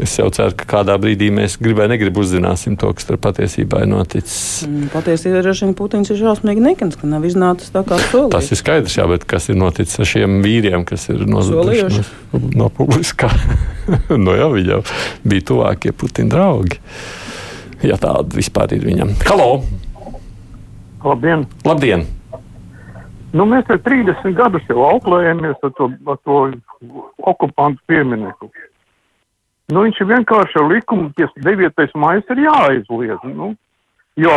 es 0.02 0.14
jau 0.18 0.26
ceru, 0.34 0.54
ka 0.58 0.66
kādā 0.70 0.96
brīdī 1.00 1.28
mēs 1.34 1.56
gribēju, 1.62 1.90
negribu 1.92 2.22
uzzināsim 2.24 2.74
to, 2.80 2.90
kas 2.96 3.06
tur 3.08 3.18
patiesībā 3.22 3.82
ir 3.84 3.90
noticis. 3.90 4.64
Mm, 4.66 4.88
Patiesībā 4.94 5.42
droši 5.44 5.66
vien 5.66 5.76
Putins 5.78 6.10
ir 6.10 6.18
šausmīgi 6.20 6.64
nekans, 6.64 6.98
ka 7.00 7.10
nav 7.10 7.26
iznācis 7.28 7.74
tā 7.74 7.84
kā 7.86 7.98
solījis. 8.08 8.32
Tas 8.34 8.50
ir 8.50 8.60
skaidrs, 8.60 8.96
jā, 8.98 9.06
bet 9.10 9.26
kas 9.30 9.50
ir 9.52 9.60
noticis 9.60 10.00
ar 10.02 10.10
šiem 10.10 10.40
vīriem, 10.44 10.86
kas 10.88 11.06
ir 11.12 11.22
Solījuši. 11.24 12.04
no, 12.32 12.42
no 12.64 12.72
publiskā? 12.74 13.30
no 14.26 14.34
jā, 14.38 14.50
viņi 14.56 14.74
jau 14.74 14.82
bija 15.28 15.48
tuvākie 15.52 15.94
Putina 15.94 16.34
draugi. 16.34 16.80
Ja 17.84 18.00
tāda 18.00 18.36
vispār 18.36 18.72
ir 18.76 18.86
viņam. 18.88 19.16
Halo! 19.28 19.48
Labdien! 21.04 21.44
Labdien! 21.68 22.06
Nu, 23.34 23.44
mēs 23.50 23.66
te 23.66 23.76
30 23.82 24.36
gadus 24.38 24.62
jau 24.70 24.84
auklējamies 24.86 25.58
ar 25.66 25.72
to, 25.74 25.88
ar 26.06 26.20
to 26.22 26.38
okupantu 27.26 27.82
pieminieku. 27.90 28.48
Nu, 29.73 29.85
viņš 29.87 30.00
ir 30.02 30.09
vienkārši 30.11 30.59
ar 30.61 30.66
likumu, 30.68 31.11
ka 31.16 31.28
9. 31.40 31.87
maijs 31.97 32.33
ir 32.35 32.42
jāaizliedz. 32.44 33.23
Nu, 33.33 33.54
jo 34.21 34.35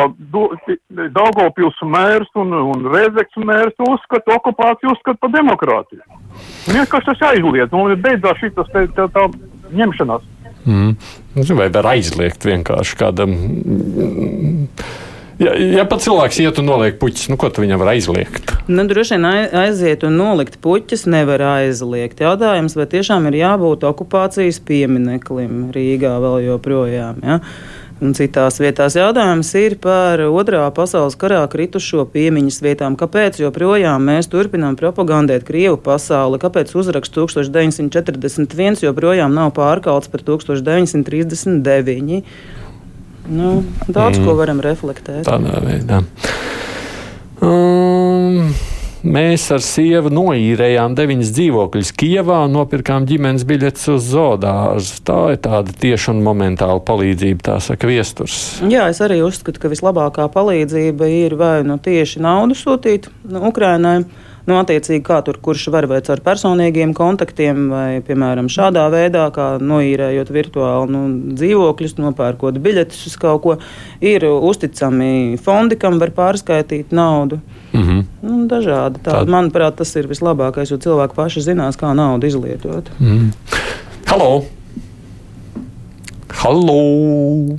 Daugopils 1.13 1.81
mērs 1.85 2.31
un, 2.39 2.53
un 2.55 2.87
Rezeks 2.93 3.37
mērs 3.43 3.75
uzskata 3.87 4.37
okupāciju 4.37 4.93
uzskata 4.95 5.19
par 5.21 5.33
demokrātiju. 5.35 6.01
Vienkārši 6.71 7.11
tas 7.11 7.25
jāizliedz, 7.27 7.75
un 7.75 7.93
beidzās 8.01 8.39
šī 8.41 8.53
tas 8.55 8.71
te, 8.73 8.87
tā, 8.97 9.09
tā 9.13 9.27
ņemšanās. 9.77 10.33
Mm. 10.67 10.95
Vai 11.55 11.69
var 11.71 11.91
aizliegt 11.93 12.43
vienkārši 12.47 12.97
kādam? 12.99 13.35
Ja, 15.37 15.53
ja 15.53 15.83
pat 15.85 16.01
cilvēks 16.01 16.39
iet 16.41 16.57
un 16.57 16.65
noliek 16.65 16.95
puķis, 16.97 17.27
nu, 17.29 17.37
ko 17.37 17.51
tu 17.53 17.61
viņam 17.61 17.81
var 17.83 17.91
aizliegt? 17.93 18.53
Nu, 18.65 18.87
droši 18.89 19.15
vien 19.15 19.27
aiziet 19.61 20.05
un 20.07 20.17
nolikt 20.17 20.57
puķis 20.63 21.05
nevar 21.13 21.43
aizliegt. 21.53 22.23
Jautājums, 22.25 22.73
vai 22.77 22.87
tiešām 22.89 23.29
ir 23.29 23.37
jābūt 23.43 23.85
okupācijas 23.85 24.57
piemineklim 24.65 25.67
Rīgā 25.75 26.15
vēl 26.23 26.47
joprojām. 26.47 27.21
Ja? 27.21 27.37
Un 27.97 28.11
citās 28.17 28.59
vietās 28.61 28.93
jautājums 28.97 29.49
ir 29.57 29.73
par 29.81 30.21
otrā 30.25 30.65
pasaules 30.73 31.15
karā 31.17 31.39
kritušo 31.49 32.03
piemiņas 32.13 32.59
vietām. 32.61 32.97
Kāpēc 32.97 33.39
joprojām 33.41 34.05
mēs 34.09 34.29
turpinām 34.29 34.77
propagandēt 34.77 35.45
Krievu 35.47 35.79
pasauli? 35.81 36.37
Kāpēc 36.41 36.73
uzraksts 36.77 37.13
1941 37.17 38.85
joprojām 38.85 39.33
nav 39.33 39.53
pārkalts 39.57 40.09
par 40.13 40.21
1939? 40.25 42.21
Nu, 43.27 43.63
daudz 43.87 44.19
mm. 44.19 44.25
ko 44.25 44.37
varam 44.39 44.63
reflektēt. 44.63 45.25
Tādā 45.27 45.59
veidā. 45.63 46.01
Um, 47.43 48.53
mēs 49.05 49.45
ar 49.53 49.61
sievu 49.61 50.09
noīrējām 50.13 50.95
deviņas 50.97 51.33
dzīvokļus 51.35 51.91
Kijavā 51.99 52.39
un 52.47 52.55
nopirkām 52.57 53.05
ģimenes 53.09 53.45
biļetes 53.47 53.89
uz 53.93 54.07
zoodārzu. 54.13 55.01
Tā 55.07 55.19
ir 55.35 55.41
tāda 55.43 55.75
tieša 55.83 56.15
un 56.15 56.23
momentāla 56.25 56.79
palīdzība, 56.87 57.43
tā 57.51 57.57
saka 57.63 57.89
viesturs. 57.89 58.61
Jā, 58.65 58.87
es 58.93 59.03
arī 59.05 59.19
uzskatu, 59.25 59.61
ka 59.61 59.73
vislabākā 59.73 60.29
palīdzība 60.33 61.11
ir 61.13 61.37
vai 61.39 61.57
nu 61.67 61.77
tieši 61.83 62.23
naudu 62.25 62.57
sūtīt 62.57 63.11
Ukrainai 63.27 63.99
Nu, 64.01 64.26
attiecīgi, 64.55 65.03
kā 65.03 65.17
tur 65.27 65.39
kurš 65.43 65.65
var 65.73 65.89
vai 65.91 65.99
caur 66.05 66.21
personīgiem 66.23 66.93
kontaktiem, 66.95 67.65
vai, 67.73 67.99
piemēram, 68.07 68.47
šādā 68.51 68.85
veidā, 68.93 69.25
kā 69.35 69.47
noīrējot 69.59 70.31
virtuāli 70.31 70.93
nu, 70.93 71.01
dzīvokļus, 71.35 71.97
nopērkot 71.99 72.59
biļetes 72.63 73.01
uz 73.09 73.17
kaut 73.19 73.41
ko, 73.43 73.55
ir 73.99 74.23
uzticami 74.31 75.35
fondi, 75.43 75.75
kam 75.79 75.99
var 75.99 76.13
pārskaitīt 76.15 76.95
naudu. 76.95 77.41
Mm 77.73 77.83
-hmm. 77.83 78.05
nu, 78.21 78.37
dažādi. 78.47 79.01
Tā, 79.03 79.19
Tād... 79.19 79.27
Manuprāt, 79.27 79.75
tas 79.75 79.95
ir 79.95 80.07
vislabākais, 80.07 80.71
jo 80.71 80.77
cilvēki 80.77 81.15
paši 81.15 81.41
zinās, 81.41 81.75
kā 81.75 81.91
naudu 81.93 82.27
izlietot. 82.27 82.87
Mm. 82.99 83.31
Halo! 84.07 84.45
Halo! 86.31 87.57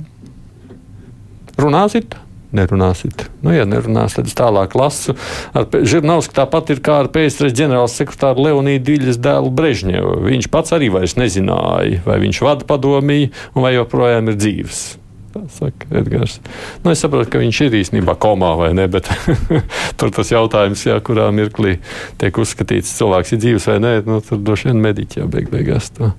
Runāsit? 1.59 2.15
Nerunāsit. 2.55 3.27
Nu, 3.43 3.51
ja 3.53 3.65
nerunās, 3.69 4.15
tad 4.17 4.29
es 4.29 4.37
tālāk 4.37 4.73
lasu. 4.77 5.15
Žirnovs 5.53 6.31
tāpat 6.33 6.73
ir 6.73 6.81
kā 6.85 7.01
ar 7.03 7.11
PSRS 7.13 7.55
ģenerāla 7.57 7.91
sekretāru 7.91 8.47
Leonīdu 8.47 8.87
Diļas 8.89 9.19
dēlu 9.21 9.51
Brežņevu. 9.53 10.15
Viņš 10.25 10.49
pats 10.53 10.73
arī 10.77 10.89
vairs 10.93 11.17
nezināja, 11.19 12.01
vai 12.07 12.17
viņš 12.23 12.41
vada 12.45 12.65
padomīju 12.69 13.29
un 13.53 13.65
vai 13.67 13.75
joprojām 13.75 14.31
ir 14.31 14.39
dzīves. 14.39 14.81
Tā 15.29 15.43
saka 15.53 15.91
Edgars. 15.99 16.39
Nu, 16.81 16.89
es 16.89 17.03
saprotu, 17.03 17.29
ka 17.29 17.41
viņš 17.41 17.59
ir 17.67 17.77
īstenībā 17.83 18.15
komā 18.17 18.55
vai 18.57 18.71
ne, 18.73 18.87
bet 18.89 19.11
tur 20.01 20.09
tas 20.15 20.33
jautājums, 20.33 20.87
jā, 20.89 20.97
kurā 21.05 21.27
mirklī 21.35 21.75
tiek 22.17 22.41
uzskatīts, 22.41 22.95
cilvēks 22.97 23.35
ir 23.35 23.43
dzīves 23.45 23.69
vai 23.69 23.77
nē, 23.83 23.93
nu, 24.09 24.17
tur 24.25 24.41
droši 24.41 24.71
vien 24.71 24.81
mediķi 24.89 25.21
jau 25.21 25.29
beig 25.29 25.53
beigās 25.53 25.93
to 25.93 26.09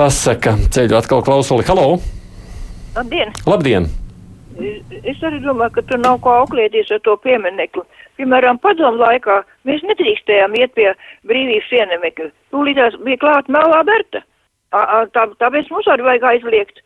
pasaka. 0.00 0.56
Ceļu 0.72 0.96
atkal 0.98 1.24
klausuli. 1.26 1.66
Halo! 1.68 2.00
Labdien! 2.96 3.36
Labdien! 3.46 3.90
Es 4.60 5.22
arī 5.26 5.40
domāju, 5.44 5.76
ka 5.76 5.86
tur 5.88 6.02
nav 6.02 6.20
ko 6.24 6.34
auklēties 6.42 6.92
ar 6.94 7.02
to 7.06 7.16
pieminekli. 7.24 7.84
Piemēram, 8.20 8.60
padomu 8.62 9.00
laikā 9.00 9.40
mēs 9.68 9.84
nedrīkstējām 9.88 10.58
iet 10.60 10.74
pie 10.76 10.90
brīvības 11.28 11.72
pieminekļa. 11.72 12.28
Tūlītās 12.54 13.00
bija 13.06 13.22
klāt 13.24 13.48
melā 13.48 13.80
Berta. 13.88 14.24
Tā, 14.70 15.26
tāpēc 15.40 15.72
mums 15.72 15.88
arī 15.90 16.06
vajag 16.06 16.28
aizliegt. 16.34 16.84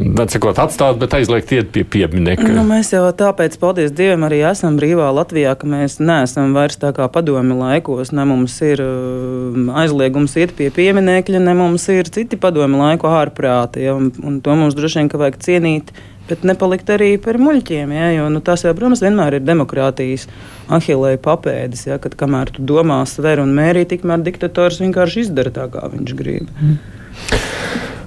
Necakot 0.00 0.56
atstāt, 0.56 0.96
bet 0.96 1.12
aizliegt 1.12 1.50
iet 1.52 1.68
pie 1.74 1.82
pieminiekta. 1.84 2.48
Nu, 2.54 2.62
mēs 2.64 2.88
jau 2.94 3.02
tāpēc, 3.16 3.58
paldies 3.60 3.92
Dievam, 3.92 4.22
arī 4.24 4.38
esam 4.48 4.78
brīvā 4.80 5.10
Latvijā, 5.12 5.52
ka 5.60 5.68
mēs 5.68 5.98
neesam 6.00 6.54
vairs 6.56 6.80
tā 6.80 6.94
kā 6.96 7.04
padomi 7.12 7.56
laikos. 7.58 8.14
Ne 8.16 8.24
mums 8.28 8.54
ir 8.64 8.80
uh, 8.80 9.58
aizliegums 9.82 10.38
iet 10.40 10.54
pie 10.56 10.70
pieminiekļa, 10.72 11.42
ne 11.44 11.56
mums 11.58 11.84
ir 11.92 12.08
citi 12.08 12.40
padomi 12.40 12.80
laiku 12.80 13.10
ārprāti. 13.12 13.84
Ja, 13.84 13.98
un, 14.00 14.08
un 14.24 14.40
to 14.40 14.56
mums 14.56 14.78
droši 14.78 15.02
vien 15.02 15.12
vajag 15.20 15.36
cienīt 15.44 15.92
bet 16.30 16.46
nepalikt 16.46 16.90
arī 16.94 17.10
par 17.22 17.38
muļķiem. 17.42 17.92
Ja, 17.96 18.08
jo 18.16 18.28
nu, 18.32 18.42
tas 18.44 18.64
jau, 18.66 18.72
protams, 18.76 19.02
vienmēr 19.04 19.38
ir 19.38 19.44
demokrātijas 19.46 20.28
ahilēja 20.72 21.20
papēdis. 21.24 21.86
Ja, 21.90 22.00
kad 22.02 22.16
kamēr 22.18 22.54
tu 22.56 22.64
domā, 22.66 23.02
sver 23.10 23.42
un 23.42 23.54
mērī, 23.56 23.84
tikmēr 23.90 24.24
diktators 24.26 24.80
vienkārši 24.82 25.26
izdara 25.26 25.52
tā, 25.54 25.68
kā 25.72 25.90
viņš 25.92 26.16
grib. 26.18 26.50
Mm. 26.60 26.80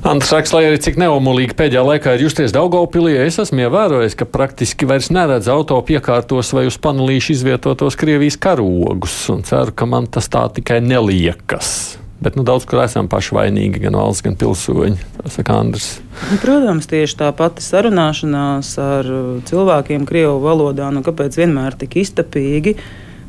Antrs 0.03 0.33
Raks, 0.35 0.51
lai 0.51 0.65
arī 0.67 0.79
cik 0.83 0.97
neomulīgi 0.99 1.55
pēdējā 1.55 1.81
laikā 1.87 2.17
ir 2.17 2.25
justies 2.25 2.51
Daugopilī, 2.51 3.13
es 3.23 3.39
esmu 3.39 3.63
ievērojis, 3.63 4.17
ka 4.19 4.27
praktiski 4.27 4.87
vairs 4.89 5.07
neredz 5.15 5.47
auto 5.47 5.77
piekārtos 5.87 6.51
vai 6.51 6.65
uz 6.67 6.75
panelīšu 6.83 7.37
izvietotos 7.37 7.95
Krievijas 7.95 8.35
karogus, 8.35 9.15
un 9.31 9.47
ceru, 9.47 9.71
ka 9.71 9.87
man 9.87 10.11
tas 10.11 10.27
tā 10.27 10.43
tikai 10.59 10.81
neliekas. 10.83 12.02
Bet 12.23 12.37
nu, 12.39 12.45
daudz 12.47 12.63
kur 12.69 12.79
esam 12.79 13.09
paši 13.11 13.35
vainīgi, 13.35 13.81
gan 13.83 13.97
valsts, 13.99 14.23
gan 14.23 14.37
pilsoņi. 14.39 14.95
Tas 15.17 15.37
ir 15.41 15.49
Andris. 15.51 15.87
Nu, 16.29 16.37
protams, 16.39 16.87
tieši 16.87 17.17
tā 17.19 17.31
pati 17.35 17.65
sarunāšanās 17.65 18.69
ar 18.79 19.09
cilvēkiem 19.49 20.05
Krievu 20.07 20.37
valodā, 20.43 20.87
nu, 20.95 21.03
kāpēc 21.03 21.35
vienmēr 21.41 21.75
tik 21.81 21.97
iztapīgi. 21.99 22.77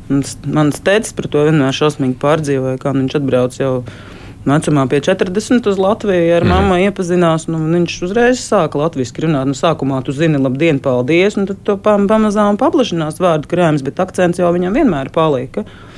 Mans 0.07 0.83
tēvs 0.85 1.15
par 1.17 1.27
to 1.33 1.47
vienmēr 1.47 1.75
šausmīgi 1.75 2.15
pārdzīvoja, 2.21 2.79
kā 2.79 2.93
viņš 2.95 3.17
atbrauc 3.19 3.57
jau 3.59 3.71
vecumā 4.45 4.85
pie 4.87 5.01
40 5.03 5.67
uz 5.71 5.81
Latviju 5.81 6.35
ar 6.37 6.45
mm. 6.45 6.53
mammu 6.53 6.77
iepazinās. 6.85 7.47
Nu, 7.51 7.59
viņš 7.73 7.97
uzreiz 8.07 8.43
sāka 8.45 8.79
latviešu 8.79 9.25
runāt. 9.25 9.49
Nu, 9.49 9.57
sākumā 9.57 9.99
tu 10.05 10.15
zini, 10.15 10.39
labdien, 10.39 10.79
paldies, 10.79 11.35
tad 11.35 11.57
to 11.67 11.75
pamazām 11.81 12.61
paplašinās 12.61 13.19
vārdu 13.19 13.51
krājums, 13.51 13.83
bet 13.83 13.99
akcents 14.03 14.39
jau 14.39 14.53
viņam 14.55 14.77
vienmēr 14.77 15.11
palika. 15.15 15.65
Tur 15.65 15.94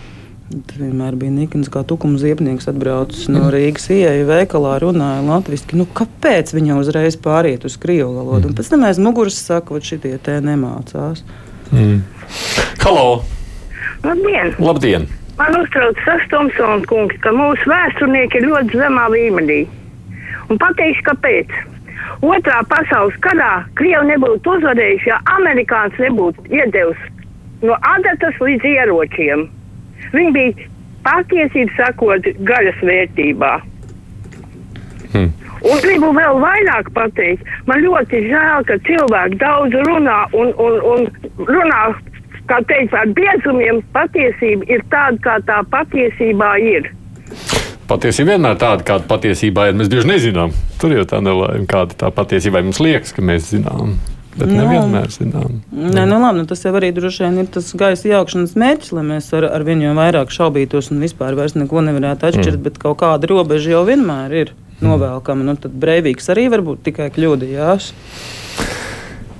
vienmēr 0.51 1.17
bija 1.19 1.33
Nikons, 1.33 1.69
kā 1.71 1.83
tukuma 1.87 2.19
ziepnieks, 2.21 2.69
atbraucis 2.71 3.27
no. 3.31 3.47
Rīgas 3.51 3.89
ieeja 3.91 4.25
veikalā, 4.27 4.77
runāja 4.83 5.23
latviešu. 5.25 5.75
Nu, 5.79 5.87
kāpēc 5.97 6.53
viņa 6.55 6.77
uzreiz 6.79 7.17
pāriet 7.19 7.67
uz 7.67 7.75
krievu 7.81 8.13
valodu? 8.15 8.47
Mm. 8.47 8.53
Un 8.53 8.59
pēc 8.59 8.71
tam 8.71 8.85
aiz 8.87 9.01
muguras 9.01 9.39
saka, 9.41 9.75
ka 9.75 9.89
šitie 9.89 10.15
te 10.23 10.37
nemācās. 10.43 11.23
Mm. 11.73 12.03
Halo! 12.83 13.23
Labdien! 14.05 14.53
Labdien. 14.61 15.07
Man 15.37 15.57
uztrauc 15.59 15.99
tas 16.05 16.23
Tomsons 16.31 16.87
kungs, 16.89 17.17
ka 17.21 17.33
mūsu 17.35 17.67
vēsturnieki 17.69 18.39
ir 18.39 18.47
ļoti 18.49 18.79
zemā 18.79 19.09
līmenī. 19.13 19.59
Un 20.47 20.61
pateikšu, 20.61 21.03
kāpēc. 21.11 21.51
Otrā 22.25 22.63
pasaules 22.71 23.17
karā 23.21 23.51
Krievi 23.77 24.07
nebūtu 24.13 24.55
uzvarējuši, 24.55 25.11
ja 25.11 25.19
amerikāns 25.35 25.99
nebūtu 26.01 26.47
iedevis 26.49 27.03
no 27.61 27.75
adatas 27.85 28.39
līdz 28.41 28.65
ieročiem. 28.71 29.45
Viņi 30.13 30.33
bija 30.35 30.69
patiesībā 31.07 31.73
sakot 31.77 32.29
gaļas 32.47 32.79
vērtībā. 32.89 33.53
Hmm. 35.13 35.31
Un 35.65 35.79
gribu 35.81 36.11
vēl 36.13 36.41
vairāk 36.41 36.91
pateikt, 36.95 37.47
man 37.69 37.81
ļoti 37.81 38.21
žēl, 38.27 38.65
ka 38.67 38.77
cilvēki 38.87 39.39
daudz 39.41 39.79
runā 39.87 40.19
un, 40.37 40.51
un, 40.61 40.75
un 40.91 41.47
runā, 41.49 41.81
kā 42.51 42.59
teikt, 42.69 42.93
ar 42.93 43.09
biezumiem. 43.17 43.81
Patiesība 43.95 44.67
ir 44.69 44.85
tāda, 44.91 45.17
kā 45.23 45.39
tā 45.47 45.63
patiesībā 45.71 46.53
ir. 46.61 46.91
Patiesība 47.87 48.35
vienmēr 48.35 48.59
tāda, 48.59 48.83
kāda 48.87 49.07
patiesībā 49.07 49.69
ir. 49.69 49.79
Mēs 49.79 49.89
bieži 49.91 50.11
nezinām. 50.11 50.53
Tur 50.81 50.93
jau 50.93 51.07
tā 51.07 51.21
nelaime, 51.23 51.65
kāda 51.71 51.95
tā 52.03 52.11
patiesība 52.13 52.61
mums 52.61 52.81
liekas, 52.83 53.15
ka 53.15 53.23
mēs 53.25 53.49
zinām. 53.55 53.95
Bet 54.38 54.51
nu, 54.51 54.60
nevienmēr 54.62 55.10
zinām. 55.13 55.60
Nē, 55.74 56.03
nu, 56.06 56.20
labi, 56.22 56.41
nu, 56.41 56.46
tas 56.50 56.62
jau 56.65 56.74
arī 56.77 56.91
droši 56.94 57.25
vien 57.25 57.39
ir 57.41 57.50
tas 57.53 57.72
gaisa 57.77 58.12
jaukšanas 58.12 58.53
mērķis, 58.60 58.94
lai 58.94 59.06
mēs 59.08 59.32
ar, 59.38 59.48
ar 59.50 59.65
viņu 59.65 59.96
vairāk 59.98 60.34
šaubītos 60.34 60.91
un 60.94 61.01
vispār 61.01 61.38
neko 61.38 61.84
nevarētu 61.89 62.29
atšķirt. 62.29 62.60
Mm. 62.60 62.65
Bet 62.67 62.82
kaut 62.82 63.00
kāda 63.01 63.29
robeža 63.32 63.74
jau 63.74 63.84
vienmēr 63.88 64.36
ir 64.44 64.53
novelkama. 64.86 65.48
Nu, 65.48 65.58
tad 65.58 65.74
brīvīgs 65.82 66.29
arī 66.34 66.48
var 66.53 66.65
būt 66.65 66.86
tikai 66.89 67.10
kļūdījās. 67.15 67.91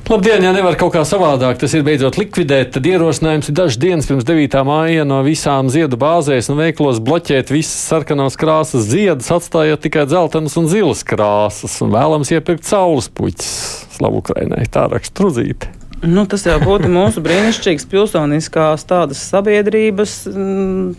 Labdien, 0.08 0.40
ja 0.40 0.54
nevar 0.56 0.78
kaut 0.80 0.94
kā 0.94 1.02
savādāk, 1.04 1.58
tas 1.60 1.74
ir 1.76 1.82
beidzot 1.84 2.16
likvidēt, 2.16 2.70
tad 2.78 2.86
ierosinājums 2.88 3.50
ir 3.52 3.56
dažas 3.58 3.80
dienas 3.82 4.06
pirms 4.08 4.24
9. 4.24 4.54
māja 4.64 5.04
no 5.04 5.18
visām 5.26 5.68
ziedu 5.68 6.00
bāzēs 6.00 6.48
un 6.48 6.62
veiklos 6.62 7.02
bloķēt 7.04 7.52
visas 7.52 7.90
sarkanās 7.90 8.40
krāsas 8.40 8.88
ziedus, 8.88 9.28
atstājot 9.36 9.84
tikai 9.84 10.06
dzeltenas 10.08 10.56
un 10.62 10.70
zilas 10.72 11.04
krāsas, 11.04 11.76
un 11.84 11.92
vēlams 11.92 12.32
iepirkt 12.32 12.64
saules 12.70 13.12
puķis. 13.12 13.52
Slavu 13.98 14.22
Ukrainai, 14.24 14.64
tā 14.72 14.86
raksta 14.88 15.12
Truzīte. 15.20 15.74
Nu, 16.06 16.24
tas 16.30 16.48
jau 16.48 16.56
būtu 16.64 16.88
mūsu 16.94 17.20
brīnišķīgs 17.26 17.90
pilsoniskās 17.92 18.88
tādas 18.88 19.28
sabiedrības. 19.28 20.22
Mm, 20.32 20.96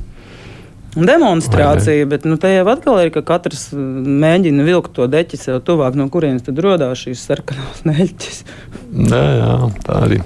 demonstrācija, 0.96 2.06
bet 2.08 2.24
nu, 2.28 2.38
te 2.40 2.50
jau 2.52 2.64
atkal 2.72 3.00
ir, 3.02 3.10
ka 3.14 3.22
katrs 3.26 3.68
mēģina 3.74 4.64
vilkt 4.66 4.94
to 4.96 5.08
deķi 5.10 5.40
sev 5.40 5.60
tuvāk, 5.66 5.98
no 5.98 6.08
kurienes 6.12 6.46
tad 6.46 6.60
rodās 6.64 7.04
šīs 7.04 7.26
sarkanās 7.28 7.84
neļķis. 7.88 8.40
Jā, 9.10 9.24
jā, 9.40 9.52
tā 9.84 10.00
arī. 10.06 10.22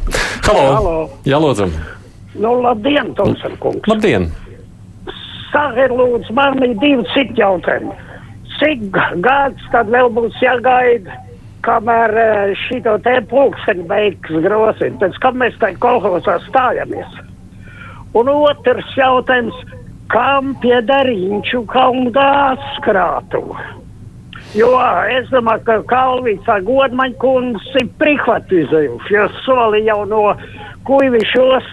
Halo! 0.47 0.69
Halo. 0.77 0.95
Jā, 1.29 1.43
lūdzam! 1.43 1.75
Nu, 2.39 2.55
labdien, 2.65 3.13
Tomsen 3.19 3.59
kungs! 3.61 3.85
Labdien! 3.91 4.31
Sakiet, 5.53 5.93
lūdzu, 5.93 6.33
man 6.37 6.63
ir 6.65 6.79
divi 6.81 7.05
citi 7.13 7.43
jautājumi. 7.43 7.93
Cik 8.57 8.87
gads 9.25 9.69
tad 9.73 9.91
vēl 9.93 10.09
būs 10.15 10.39
jāgaida, 10.41 11.19
kamēr 11.67 12.15
eh, 12.19 12.55
šito 12.67 12.95
te 13.05 13.19
pulksteni 13.31 13.85
beigs 13.91 14.33
grozīt, 14.45 14.97
pēc 15.03 15.19
kam 15.23 15.39
mēs 15.43 15.59
tai 15.61 15.75
kolhozā 15.83 16.39
stājamies? 16.47 17.21
Un 18.17 18.29
otrs 18.33 18.97
jautājums, 18.97 19.57
kam 20.13 20.55
pieder 20.61 21.09
Inču 21.13 21.65
kalnu 21.71 22.13
gāzkrātuve? 22.15 23.71
Jo 24.53 24.69
es 25.09 25.31
domāju, 25.33 25.63
ka 25.65 25.79
Kalvīts 25.89 26.49
ar 26.53 26.61
Godmaņu 26.67 27.17
kungs 27.23 27.69
ir 27.81 27.87
privatizējuši, 28.03 29.15
jo 29.17 29.29
soli 29.47 29.81
jau 29.87 30.03
no 30.11 30.27
kuivišos 30.85 31.71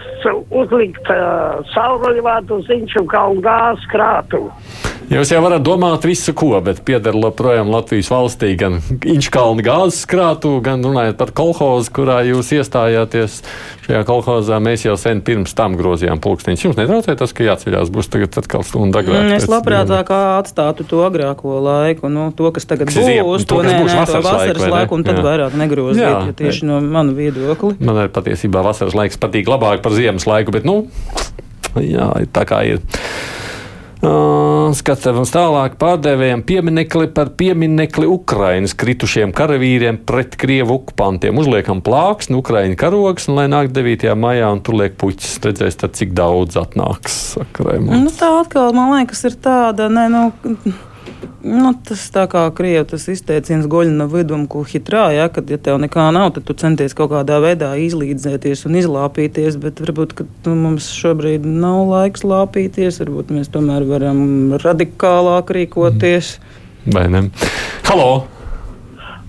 uzlikt 0.62 1.10
uh, 1.12 1.60
sauruļvātu 1.74 2.62
uz 2.62 2.72
Inču 2.72 3.04
kalnu 3.10 3.44
gāzkrātuve. 3.44 4.89
Jūs 5.10 5.32
jau 5.32 5.40
varat 5.42 5.64
domāt 5.66 6.04
visu, 6.06 6.30
ko, 6.38 6.52
bet 6.62 6.84
pieder 6.86 7.16
joprojām 7.18 7.66
Latvijas 7.72 8.12
valstī 8.12 8.52
gan 8.54 8.76
Inčkalna 9.10 9.64
gāzes 9.66 10.04
krātu, 10.06 10.52
gan 10.62 10.84
runājot 10.86 11.16
par 11.18 11.32
kolhozu, 11.34 11.90
kurā 11.96 12.20
jūs 12.28 12.52
iestājāties. 12.54 13.40
Šajā 13.88 14.04
kolhozā 14.06 14.60
mēs 14.62 14.84
jau 14.86 14.94
sen 14.94 15.18
pirms 15.26 15.56
tam 15.58 15.74
grozījām 15.80 16.22
pulksteņus. 16.22 16.62
Jums 16.62 16.78
netraucē 16.78 17.16
tas, 17.18 17.34
ka 17.34 17.42
jāceļās 17.42 17.90
būs 17.90 18.10
tagad 18.12 18.38
atkal 18.38 18.62
stunda 18.68 19.02
agrāk? 19.02 19.24
Mm, 19.24 19.34
es 19.40 19.48
labprātāk 19.50 20.14
atstātu 20.14 20.86
to 20.86 21.02
agrāko 21.08 21.58
laiku, 21.58 22.06
nu, 22.06 22.28
to, 22.30 22.54
kas 22.54 22.70
tagad 22.70 22.94
Kas 22.94 23.02
būs, 23.02 23.48
to, 23.50 23.56
to, 23.56 23.64
kas 23.64 23.72
nē, 23.72 23.82
būs 23.82 23.90
nē, 23.90 24.06
to 24.06 24.22
vasaras 24.22 24.30
vasaras 24.30 24.62
laiku, 24.62 24.76
laiku, 24.76 25.00
un 25.00 25.06
tad 25.10 25.18
Jā. 25.18 25.26
vairāk 25.26 25.58
negrozīt, 25.58 26.04
Jā. 26.06 26.14
ja 26.30 26.38
tieši 26.38 26.70
no 26.70 26.78
manu 26.86 27.18
viedokli. 27.18 27.74
Man 27.82 27.98
arī 27.98 28.14
patiesībā 28.14 28.62
vasaras 28.62 28.94
laiks 28.94 29.18
patīk 29.18 29.50
labāk 29.50 29.82
par 29.82 29.98
ziemas 29.98 30.30
laiku, 30.30 30.54
bet, 30.54 30.70
nu, 30.70 30.84
jā, 31.82 32.12
tā 32.30 32.46
kā 32.46 32.62
ir. 32.76 32.84
Skatāmies 34.00 35.32
tālāk, 35.34 35.74
pārdevējiem 35.80 36.40
pieminekli 36.48 37.10
par 37.12 37.32
pieminekli 37.36 38.06
Ukrainas 38.08 38.72
kritušiem 38.78 39.34
karavīriem 39.36 39.98
pret 40.08 40.38
krievu 40.40 40.78
okupantiem. 40.78 41.36
Uzliekam 41.42 41.82
plāksni, 41.84 42.38
Ukraiņu 42.40 42.78
karogs, 42.80 43.28
un 43.28 43.36
lai 43.36 43.48
nāk 43.52 43.74
9. 43.76 44.08
maijā, 44.16 44.48
un 44.54 44.62
tur 44.64 44.78
liek 44.80 44.96
puķis. 45.00 45.36
Redzēs, 45.44 45.76
tad 45.82 45.98
cik 45.98 46.14
daudz 46.16 46.56
atnāks. 46.60 47.18
Saka, 47.34 47.66
Raimonds. 47.68 48.06
Nu, 48.06 48.14
tā 48.14 48.30
atkal, 48.40 48.72
man 48.76 48.94
liekas, 48.94 49.26
ir 49.28 49.36
tāda, 49.44 49.90
ne, 49.92 50.06
nu, 50.12 50.24
nu, 51.44 51.72
tas 51.86 52.02
tā 52.14 52.24
kā 52.30 52.42
krievi 52.56 52.84
tas 52.92 53.06
izteiciens 53.12 53.68
goļi 53.70 53.92
no 53.96 54.06
vidum, 54.10 54.46
ko 54.50 54.62
hitrā, 54.68 55.08
ja, 55.16 55.28
kad, 55.32 55.50
ja 55.50 55.58
tev 55.60 55.80
nekā 55.82 56.08
nav, 56.16 56.32
tad 56.36 56.48
tu 56.48 56.56
centies 56.58 56.96
kaut 56.96 57.12
kādā 57.14 57.40
veidā 57.42 57.72
izlīdzēties 57.80 58.66
un 58.68 58.80
izlāpīties, 58.80 59.60
bet 59.62 59.82
varbūt, 59.84 60.16
ka 60.18 60.26
nu, 60.48 60.56
mums 60.64 60.90
šobrīd 60.96 61.46
nav 61.46 61.84
laiks 61.92 62.26
lāpīties, 62.26 63.00
varbūt 63.04 63.32
mēs 63.36 63.52
tomēr 63.54 63.86
varam 63.88 64.58
radikālāk 64.64 65.54
rīkoties. 65.60 66.36
Vai 66.90 67.08
ne? 67.12 67.28
Halo! 67.88 68.39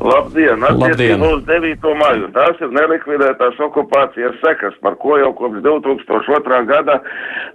Labdien! 0.02 0.60
Labdien. 0.60 1.22
Uz 1.22 1.44
9. 1.46 1.84
maju. 2.00 2.30
Tās 2.34 2.62
ir 2.66 2.72
nelikvidētās 2.74 3.60
okupācijas 3.62 4.40
sekas, 4.42 4.74
par 4.82 4.98
ko 5.02 5.20
jau 5.22 5.30
kopš 5.38 5.62
2002. 5.66 6.62
gada 6.70 6.98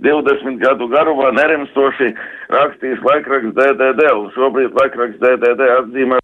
20 0.07 0.61
gadu 0.63 0.87
garumā 0.93 1.33
nerimstoši 1.35 2.13
rakstījis 2.55 3.03
laikraksts 3.09 3.57
DDD, 3.59 4.07
un 4.21 4.31
šobrīd 4.37 4.79
laikraksts 4.79 5.21
DDD 5.25 5.73
atzīmē. 5.81 6.23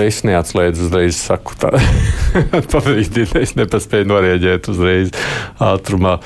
Es 0.00 0.22
neatslēdzu 0.24 0.86
uzreiz, 0.88 1.18
saku 1.20 1.54
tā. 1.60 1.70
Pabrīdīt, 2.72 3.36
es 3.38 3.54
nepaspēju 3.54 4.08
norēģēt 4.10 4.70
uzreiz 4.72 5.14
ātrumā. 5.62 6.18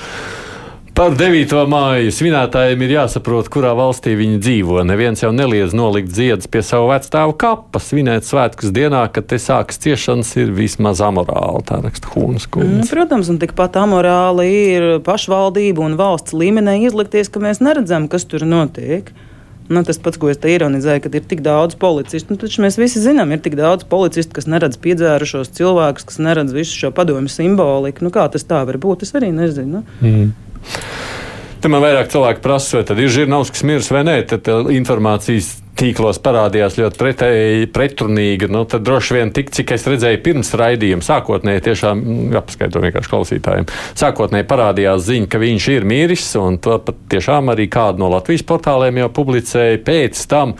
Par 0.99 1.13
9. 1.15 1.53
māju 1.71 2.09
svinētājiem 2.11 2.81
ir 2.83 2.91
jāsaprot, 2.97 3.47
kurā 3.47 3.69
valstī 3.71 4.17
viņi 4.19 4.41
dzīvo. 4.43 4.81
Neviens 4.83 5.21
jau 5.23 5.29
neliedz 5.31 5.71
nolikt 5.71 6.11
ziedus 6.11 6.49
pie 6.51 6.59
savu 6.59 6.89
vecstāvu 6.89 7.37
kapa. 7.39 7.79
Svinēt 7.79 8.27
svētkus 8.27 8.73
dienā, 8.75 9.05
kad 9.15 9.29
te 9.31 9.39
sākas 9.39 9.79
ciešanas, 9.79 10.33
ir 10.43 10.51
vismaz 10.57 10.99
amorāli. 10.99 11.63
Tā 11.69 11.77
raksta 11.85 12.11
Hūnas 12.11 12.49
Mm, 12.49 12.51
kundze. 12.51 12.89
Protams, 12.91 13.29
un 13.31 13.39
tikpat 13.39 13.79
amorāli 13.79 14.49
ir 14.49 14.87
pašvaldību 15.07 15.85
un 15.87 15.95
valsts 15.95 16.35
līmenī 16.35 16.81
izlikties, 16.89 17.31
ka 17.31 17.39
mēs 17.39 17.63
neredzam, 17.63 18.09
kas 18.11 18.27
tur 18.27 18.43
notiek. 18.43 19.07
Nu, 19.69 19.85
tas 19.87 20.01
pats, 20.03 20.19
ko 20.19 20.27
es 20.27 20.37
te 20.43 20.51
ironizēju, 20.51 21.05
kad 21.07 21.15
ir 21.15 21.23
tik 21.23 21.45
daudz 21.45 21.79
policistu. 21.79 22.35
Nu, 22.35 22.41
taču 22.43 22.59
mēs 22.65 22.75
visi 22.75 22.99
zinām, 22.99 23.31
ir 23.31 23.39
tik 23.39 23.55
daudz 23.55 23.87
policistu, 23.87 24.35
kas 24.35 24.51
neredz 24.51 24.75
piedzērušos 24.75 25.55
cilvēkus, 25.55 26.09
kas 26.11 26.19
neredz 26.19 26.51
visu 26.51 26.75
šo 26.75 26.91
padomju 26.91 27.31
simboliku. 27.31 28.03
Nu, 28.03 28.11
kā 28.11 28.27
tas 28.27 28.43
tā 28.43 28.65
var 28.67 28.75
būt? 28.75 29.07
Es 29.07 29.15
arī 29.15 29.31
nezinu. 29.31 29.85
Mm. 30.03 30.31
Te 31.59 31.67
man 31.67 31.83
vairāk 31.83 32.11
cilvēki 32.11 32.43
prasa, 32.43 32.77
vai 32.79 32.85
tad 32.87 32.99
ir 33.03 33.11
Žirnauskas 33.11 33.65
miris 33.67 33.89
vai 33.91 34.05
nē. 34.07 34.15
Tad 34.29 34.45
tā 34.47 34.59
informācijas 34.75 35.57
tīklos 35.79 36.19
parādījās 36.23 36.77
ļoti 36.79 36.99
pretēji, 36.99 37.69
pretrunīgi. 37.73 38.49
Nu, 38.51 38.65
tad 38.69 38.83
droši 38.87 39.15
vien 39.15 39.31
tik, 39.35 39.51
cik 39.55 39.73
es 39.75 39.87
redzēju 39.87 40.21
pirms 40.25 40.51
raidījuma, 40.59 41.05
sākotnēji 41.05 41.65
tiešām 41.69 42.01
mm, 42.01 42.37
apskaidro 42.39 42.83
vienkārši 42.83 43.11
klausītājiem. 43.13 43.67
Sākotnēji 43.99 44.47
parādījās 44.49 45.05
ziņa, 45.07 45.29
ka 45.31 45.41
viņš 45.41 45.67
ir 45.75 45.87
miris, 45.87 46.27
un 46.39 46.59
to 46.61 46.79
pat 46.83 46.99
tiešām 47.13 47.53
arī 47.53 47.69
kādu 47.71 48.03
no 48.03 48.11
Latvijas 48.13 48.45
portāliem 48.47 48.99
jau 49.03 49.09
publicēja. 49.21 49.79
Pēc 49.87 50.23
tam 50.31 50.55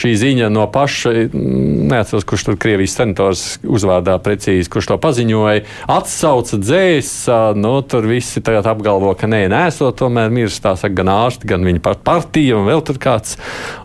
šī 0.00 0.14
ziņa 0.22 0.50
no 0.54 0.66
paša, 0.72 1.14
mm, 1.26 1.90
neatceros, 1.90 2.26
kurš 2.28 2.46
tur 2.48 2.60
Krievijas 2.60 2.96
senators 3.00 3.44
uzvārdā 3.66 4.16
precīzi, 4.22 4.70
kurš 4.70 4.92
to 4.92 5.00
paziņoja, 5.02 5.66
atsauca 5.90 6.60
dzēsā, 6.60 7.40
nu, 7.58 7.74
tur 7.82 8.06
visi 8.10 8.42
tagad 8.44 8.70
apgalvo, 8.70 9.12
ka 9.18 9.28
nē, 9.30 9.44
nesot 9.52 9.98
tomēr 10.00 10.32
miris, 10.32 10.60
tā 10.62 10.76
saka 10.78 11.02
gan 11.02 11.12
ārsti, 11.12 11.50
gan 11.50 11.66
viņa 11.66 11.96
partija 12.06 12.58
un 12.60 12.68
vēl 12.70 12.84
tur 12.86 13.00
kāds. 13.02 13.36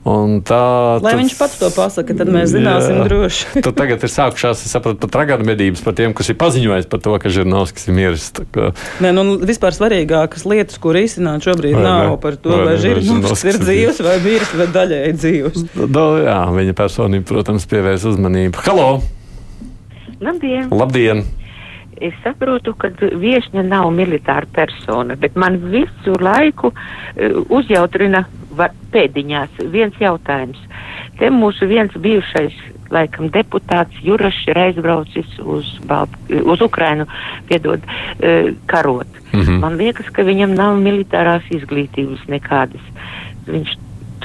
Un 0.06 0.39
tā, 0.45 0.75
Lai 1.02 1.12
tas- 1.14 1.20
viņš 1.22 1.34
pats 1.40 1.58
to 1.62 1.70
pasaka, 1.76 2.16
tad 2.18 2.32
mēs 2.34 2.52
zināsim 2.54 3.00
Jā. 3.00 3.06
droši. 3.10 3.46
Tad 3.66 3.76
tagad 3.80 4.04
ir 4.06 4.12
sākušās, 4.14 4.62
es 4.66 4.74
saprotu, 4.76 5.00
pat 5.06 5.18
raganu 5.22 5.48
medības 5.48 5.84
par 5.86 5.94
tiem, 5.98 6.14
kas 6.18 6.30
ir 6.32 6.38
paziņojis 6.42 6.90
par 6.92 7.00
to, 7.06 7.16
ka 7.22 7.32
Žirnovskis 7.34 7.88
ir 7.90 7.98
miris. 7.98 8.28
Tā 8.38 8.46
kā- 8.54 8.72
Nē, 9.04 9.12
nu, 9.18 9.26
vispār 9.46 9.76
svarīgākas 9.76 10.46
lietas, 10.50 10.78
ko 10.82 10.94
risināt 10.96 11.46
šobrīd, 11.48 11.76
Vai 11.78 11.84
ne? 11.84 11.96
nav 12.10 12.20
par 12.24 12.36
to, 12.38 12.50
Vai 12.54 12.66
vai, 12.66 12.76
ne, 12.76 12.82
Žirnovskis 12.86 13.46
ir 13.54 13.60
dzīves 13.66 14.04
vai 14.06 14.18
miris, 14.26 14.54
vai 14.60 14.68
daļēji 14.80 15.18
dzīves. 15.22 15.66
Nu, 15.86 16.06
jā, 16.26 16.40
viņa 16.60 16.74
personība, 16.78 17.26
protams, 17.32 17.66
pievērs 17.72 18.06
uzmanību. 18.14 18.62
Halo! 18.68 18.90
Labdien! 20.22 20.70
Labdien! 20.72 21.24
Es 22.02 22.12
saprotu, 22.26 22.74
ka 22.76 22.90
viesņa 23.00 23.62
nav 23.70 23.88
militāra 23.96 24.48
persona, 24.52 25.16
bet 25.16 25.38
man 25.40 25.56
visu 25.72 26.16
laiku 26.20 26.74
uh, 26.74 27.38
uzjautrina 27.56 28.26
pēdiņās 28.94 29.62
viens 29.74 29.98
jautājums. 30.02 30.60
Te 31.20 31.30
mūsu 31.32 31.68
viens 31.70 31.94
bijušais, 31.96 32.56
laikam, 32.91 33.30
deputāts 33.34 34.02
Jurašs 34.04 34.41
ir 34.52 34.60
aizbraucis 34.65 35.38
uz, 35.44 35.70
Balt 35.88 36.12
uz 36.30 36.62
Ukrainu, 36.62 37.08
piedod, 37.50 37.84
uh, 37.86 38.52
karot. 38.72 39.22
Mhm. 39.32 39.60
Man 39.63 39.80
liekas, 39.80 40.12
ka 40.15 40.24
viņam 40.28 40.56
nav 40.56 40.78
militārās 40.84 41.48
izglītības 41.52 42.28
nekādas. 42.32 42.84
Viņš 43.46 43.76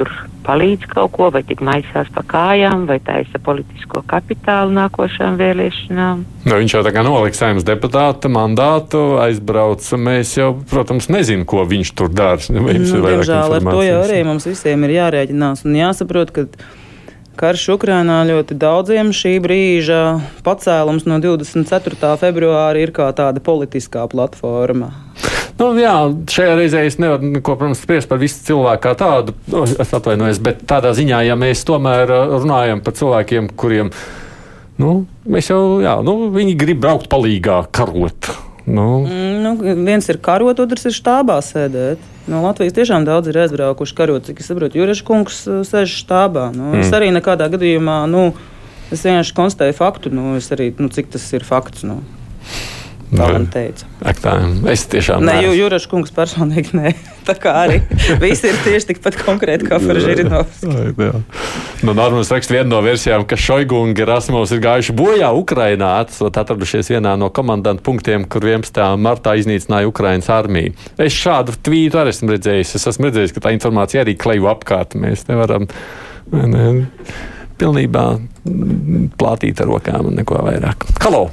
tur 0.01 0.11
palīdz 0.47 0.89
kaut 0.91 1.13
ko, 1.15 1.29
vai 1.35 1.43
tik 1.47 1.61
maisās 1.65 2.09
pa 2.15 2.25
kājām, 2.27 2.87
vai 2.89 2.97
taisa 3.05 3.41
politisko 3.45 4.03
kapitālu 4.09 4.73
nākošām 4.79 5.37
vēlēšanām. 5.41 6.25
Nu, 6.47 6.57
viņš 6.57 6.77
jau 6.77 6.83
tā 6.87 6.95
kā 6.97 7.05
nolika 7.05 7.37
saimnes 7.37 7.67
deputāta 7.69 8.33
mandātu, 8.33 9.21
aizbrauca. 9.21 10.01
Mēs 10.01 10.35
jau, 10.39 10.53
protams, 10.73 11.11
nezinām, 11.13 11.45
ko 11.49 11.67
viņš 11.69 11.95
tur 11.97 12.13
dara. 12.13 12.41
Nu, 12.49 12.65
vairāk 12.65 13.27
diemžēl 13.27 13.59
ar 13.59 13.67
to 13.69 13.81
jau 13.85 13.99
arī 14.07 14.23
mums 14.27 14.49
visiem 14.49 14.89
ir 14.89 14.97
jārēķinās 14.97 15.67
un 15.69 15.77
jāsaprot, 15.77 16.33
ka 16.33 16.47
karš 17.41 17.69
Ukrainā 17.77 18.23
ļoti 18.29 18.57
daudziem 18.61 19.13
šī 19.17 19.37
brīža 19.45 20.01
pacēlums 20.47 21.07
no 21.09 21.21
24. 21.23 22.17
februāra 22.21 22.81
ir 22.81 22.93
kā 22.97 23.09
tāda 23.17 23.45
politiskā 23.45 24.07
platforma. 24.13 24.91
Nu, 25.61 25.75
jā, 25.77 25.93
šajā 26.33 26.53
reizē 26.57 26.87
es 26.89 26.97
nevaru, 26.97 27.35
neko, 27.35 27.55
protams, 27.61 27.83
spriest 27.85 28.09
par 28.09 28.21
visu 28.23 28.39
cilvēku 28.47 28.81
kā 28.87 28.95
tādu. 28.97 29.35
Nu, 29.53 29.67
es 29.69 29.91
atvainojos, 29.93 30.41
bet 30.41 30.63
tādā 30.69 30.95
ziņā, 30.97 31.19
ja 31.29 31.37
mēs 31.37 31.67
tomēr 31.69 32.09
uh, 32.09 32.37
runājam 32.41 32.81
par 32.85 32.97
cilvēkiem, 32.97 33.51
kuriem, 33.61 33.91
nu, 34.81 34.95
jau, 35.37 35.61
jā, 35.85 35.99
nu, 36.07 36.15
viņi 36.33 36.57
grib 36.63 36.81
braukt 36.81 37.11
palīgā, 37.13 37.61
karot. 37.77 38.33
Nu, 38.65 39.05
Mm, 39.05 39.29
Nu, 39.43 39.55
viens 39.85 40.09
ir 40.09 40.21
karot, 40.23 40.61
otrs 40.63 40.85
ir 40.89 40.95
štābā 40.95 41.41
sēdēt. 41.45 42.01
No 42.31 42.43
Latvijas 42.45 42.77
tiešām 42.77 43.05
daudz 43.09 43.29
ir 43.29 43.39
aizbraukuši 43.43 43.97
karot, 43.97 44.29
cik 44.29 44.41
es 44.41 44.49
saprotu. 44.49 44.79
Jureš 44.79 45.05
kungs 45.05 45.43
uh, 45.49 45.61
sēž 45.67 45.93
štābā. 46.05 46.51
Nu, 46.55 46.71
mm. 46.71 46.85
Es 46.85 46.93
arī 46.95 47.09
nekādā 47.13 47.49
gadījumā, 47.53 48.05
nu, 48.09 48.31
es 48.93 49.05
vienkārši 49.05 49.37
konstatēju 49.37 49.77
faktu, 49.81 50.13
nu, 50.15 50.37
es 50.41 50.49
arī, 50.55 50.71
nu, 50.79 50.89
cik 50.93 51.13
tas 51.17 51.25
ir 51.37 51.45
fakts. 51.45 51.85
Nu. 51.89 52.01
Tā 53.11 53.27
man 53.27 53.47
teica. 53.51 53.87
Ak, 54.07 54.21
tā, 54.23 54.33
es 54.71 54.85
tiešām 54.91 55.25
Nē, 55.27 55.41
Jū, 55.43 55.55
Jūraša 55.59 55.89
kungs 55.91 56.13
personīgi 56.15 56.77
nē. 56.79 56.93
Tā 57.29 57.35
kā 57.39 57.55
arī 57.65 57.81
visi 58.23 58.49
ir 58.51 58.59
tieši 58.63 58.93
tikpat 58.93 59.19
konkrēti 59.19 59.67
kā 59.67 59.81
Faržirinovs. 59.83 60.63
Nu, 61.83 61.95
Normāls 61.97 62.31
raksta 62.31 62.55
viena 62.55 62.69
no 62.71 62.81
versijām, 62.85 63.27
ka 63.29 63.39
Šoigu 63.41 63.83
un 63.83 63.97
Gerasimovs 63.99 64.55
ir 64.55 64.63
gājuši 64.63 64.95
bojā 64.97 65.33
Ukrainā, 65.37 65.93
esot 66.07 66.39
atradušies 66.41 66.93
vienā 66.95 67.17
no 67.19 67.33
komandantu 67.35 67.85
punktiem, 67.91 68.27
kur 68.31 68.47
11. 68.47 68.81
martā 69.03 69.35
iznīcināja 69.43 69.91
Ukrainas 69.91 70.31
armiju. 70.33 70.75
Es 71.01 71.17
šādu 71.19 71.59
tvītu 71.59 72.01
arī 72.01 72.15
esmu 72.15 72.37
redzējis. 72.37 72.77
Es 72.79 72.91
esmu 72.95 73.11
redzējis, 73.11 73.37
ka 73.37 73.47
tā 73.49 73.55
informācija 73.59 74.07
arī 74.07 74.17
kleju 74.21 74.51
apkārt. 74.55 74.99
Mēs 75.01 75.27
nevaram. 75.31 75.67
Ne, 76.31 76.67
pilnībā 77.61 78.05
plātīt 79.21 79.65
ar 79.65 79.75
rokām 79.75 80.13
un 80.13 80.21
neko 80.23 80.45
vairāk. 80.47 80.87
Halo! 81.03 81.27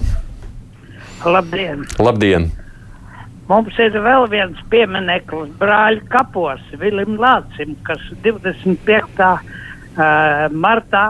Labdien! 1.26 1.86
Labdien! 2.00 2.52
Mums 3.48 3.78
ir 3.80 3.96
vēl 4.04 4.28
viens 4.28 4.60
piemineklis 4.72 5.54
brāļa 5.60 6.04
kapos, 6.12 6.62
Vilim 6.82 7.16
Lācim, 7.22 7.78
kas 7.88 8.02
25. 8.26 9.24
Uh, 9.98 10.46
martā 10.52 11.06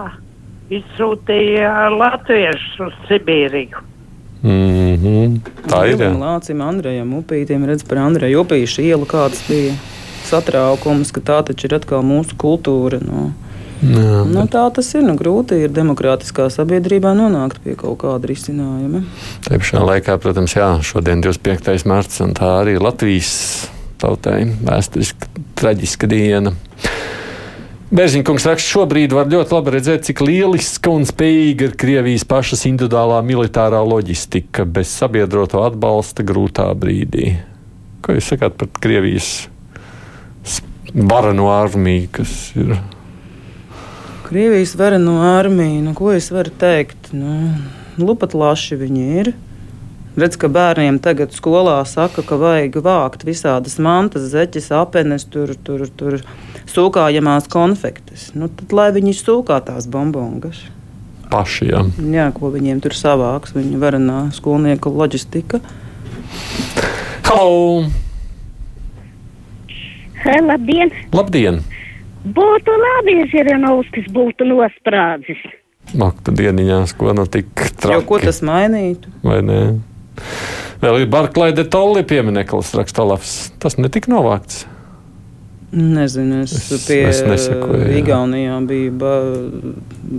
izsūtīja 0.72 1.90
latviešus 1.92 2.80
uz 2.86 2.94
Sibīriju. 3.10 3.82
Mm 4.44 4.96
-hmm. 5.02 5.40
Tā 5.68 5.88
ir. 5.90 5.98
Vilim 5.98 6.22
Lācim, 6.22 6.62
Andrejam 6.62 7.14
Upītiem, 7.14 7.66
redz 7.66 7.84
par 7.84 7.98
Andreju 7.98 8.44
Upīšu 8.46 8.82
ielu, 8.86 9.06
kāds 9.06 9.42
bija 9.50 9.74
satraukums, 10.24 11.12
ka 11.12 11.22
tā 11.22 11.44
taču 11.44 11.68
ir 11.68 11.76
atkal 11.76 12.04
mūsu 12.06 12.38
kultūra. 12.38 13.02
No. 13.02 13.32
Jā, 13.78 14.24
nu, 14.26 14.44
tā 14.50 14.64
tas 14.74 14.90
ir. 14.98 15.04
Nu, 15.06 15.14
grūti 15.20 15.60
ir 15.68 15.74
demokrātiskā 15.74 16.48
sabiedrībā 16.54 17.14
nonākt 17.18 17.60
pie 17.62 17.76
kaut 17.78 18.00
kāda 18.02 18.30
risinājuma. 18.32 19.04
Tā 19.46 19.60
pašā 19.62 19.84
laikā, 19.86 20.18
protams, 20.22 20.56
jā, 20.58 20.72
šodien 20.86 21.22
25. 21.22 21.86
marts, 21.90 22.22
un 22.26 22.34
tā 22.38 22.56
arī 22.64 22.78
Latvijas 22.82 23.36
tautai 24.02 24.48
vēsturiski 24.66 25.46
traģiska 25.58 26.10
diena. 26.10 26.54
Bērziņkungs 27.88 28.44
raksta, 28.50 28.68
šobrīd 28.68 29.14
var 29.16 29.30
ļoti 29.32 29.54
labi 29.56 29.72
redzēt, 29.78 30.04
cik 30.10 30.26
lieliska 30.26 30.92
un 30.92 31.06
spējīga 31.08 31.70
ir 31.70 31.78
Krievijas 31.80 32.26
pašas 32.28 32.66
individuālā 32.68 33.22
militārā 33.24 33.80
loģistika 33.80 34.66
bez 34.68 34.92
sabiedroto 34.92 35.62
atbalsta 35.64 36.26
grūtā 36.28 36.68
brīdī. 36.76 37.38
Ko 38.04 38.18
jūs 38.18 38.34
sakāt 38.34 38.60
par 38.60 38.74
Krievijas 38.84 39.48
varano 40.92 41.48
armiju, 41.54 42.12
kas 42.20 42.36
ir? 42.60 42.76
Krievijas 44.28 44.76
varano 44.76 45.22
armiju, 45.22 45.82
nu, 45.82 45.94
ko 45.96 46.10
es 46.12 46.26
varu 46.36 46.52
teikt? 46.60 47.14
Nu, 47.16 47.54
Lupat 47.96 48.34
laši 48.36 48.76
viņi 48.76 49.04
ir. 49.22 49.30
Redz, 50.20 50.36
ka 50.36 50.50
bērniem 50.52 50.98
tagad 51.00 51.32
skolā 51.32 51.78
saka, 51.88 52.26
ka 52.28 52.36
vajag 52.42 52.76
vākt 52.84 53.24
visādas 53.24 53.78
mantas, 53.80 54.26
zeķes, 54.34 54.68
apenes, 54.76 55.24
tur, 55.32 55.54
tur, 55.64 55.86
tur 55.96 56.18
sūkājamās 56.68 57.48
konfektes. 57.54 58.34
Nu, 58.36 58.50
tad 58.52 58.76
lai 58.76 58.90
viņi 58.98 59.16
sūkā 59.16 59.62
tās 59.70 59.88
bombongas. 59.88 60.60
Paši, 61.32 61.70
jā. 61.72 61.86
jā, 62.12 62.28
ko 62.36 62.52
viņiem 62.52 62.84
tur 62.84 63.00
savāks, 63.00 63.56
viņu 63.56 63.80
varanā 63.80 64.20
skolnieku 64.36 64.92
loģistika. 64.92 65.64
Halo! 67.32 67.88
Hei, 70.20 70.40
labdien! 70.44 70.92
Labdien! 71.16 71.64
Būtu 72.26 72.78
labi, 72.82 73.20
ja 73.22 73.28
Žiranovskis 73.32 74.08
būtu 74.14 74.48
nosprādzis. 74.50 75.44
Ak, 75.96 76.18
tad 76.26 76.40
dieniņās, 76.40 76.96
ko 77.00 77.14
nu 77.16 77.28
tik 77.32 77.52
traki. 77.80 77.94
Jo 77.96 78.04
ko 78.08 78.20
tas 78.20 78.42
mainītu? 78.44 79.12
Vai 79.24 79.40
ne? 79.46 79.62
Vēl 80.82 81.04
ir 81.04 81.12
Barklaide 81.12 81.64
Tolli 81.72 82.04
piemineklis, 82.08 82.74
raksta 82.78 83.06
Olafs. 83.06 83.38
Tas 83.62 83.80
netika 83.80 84.12
novākts. 84.12 84.66
Nezinu, 85.68 86.46
es, 86.46 86.54
es 86.72 86.86
pie 86.88 87.02
es 87.10 87.18
nesakoju, 87.28 87.90
Igaunijā 88.00 88.56
bija 88.70 88.92
ba 88.96 89.16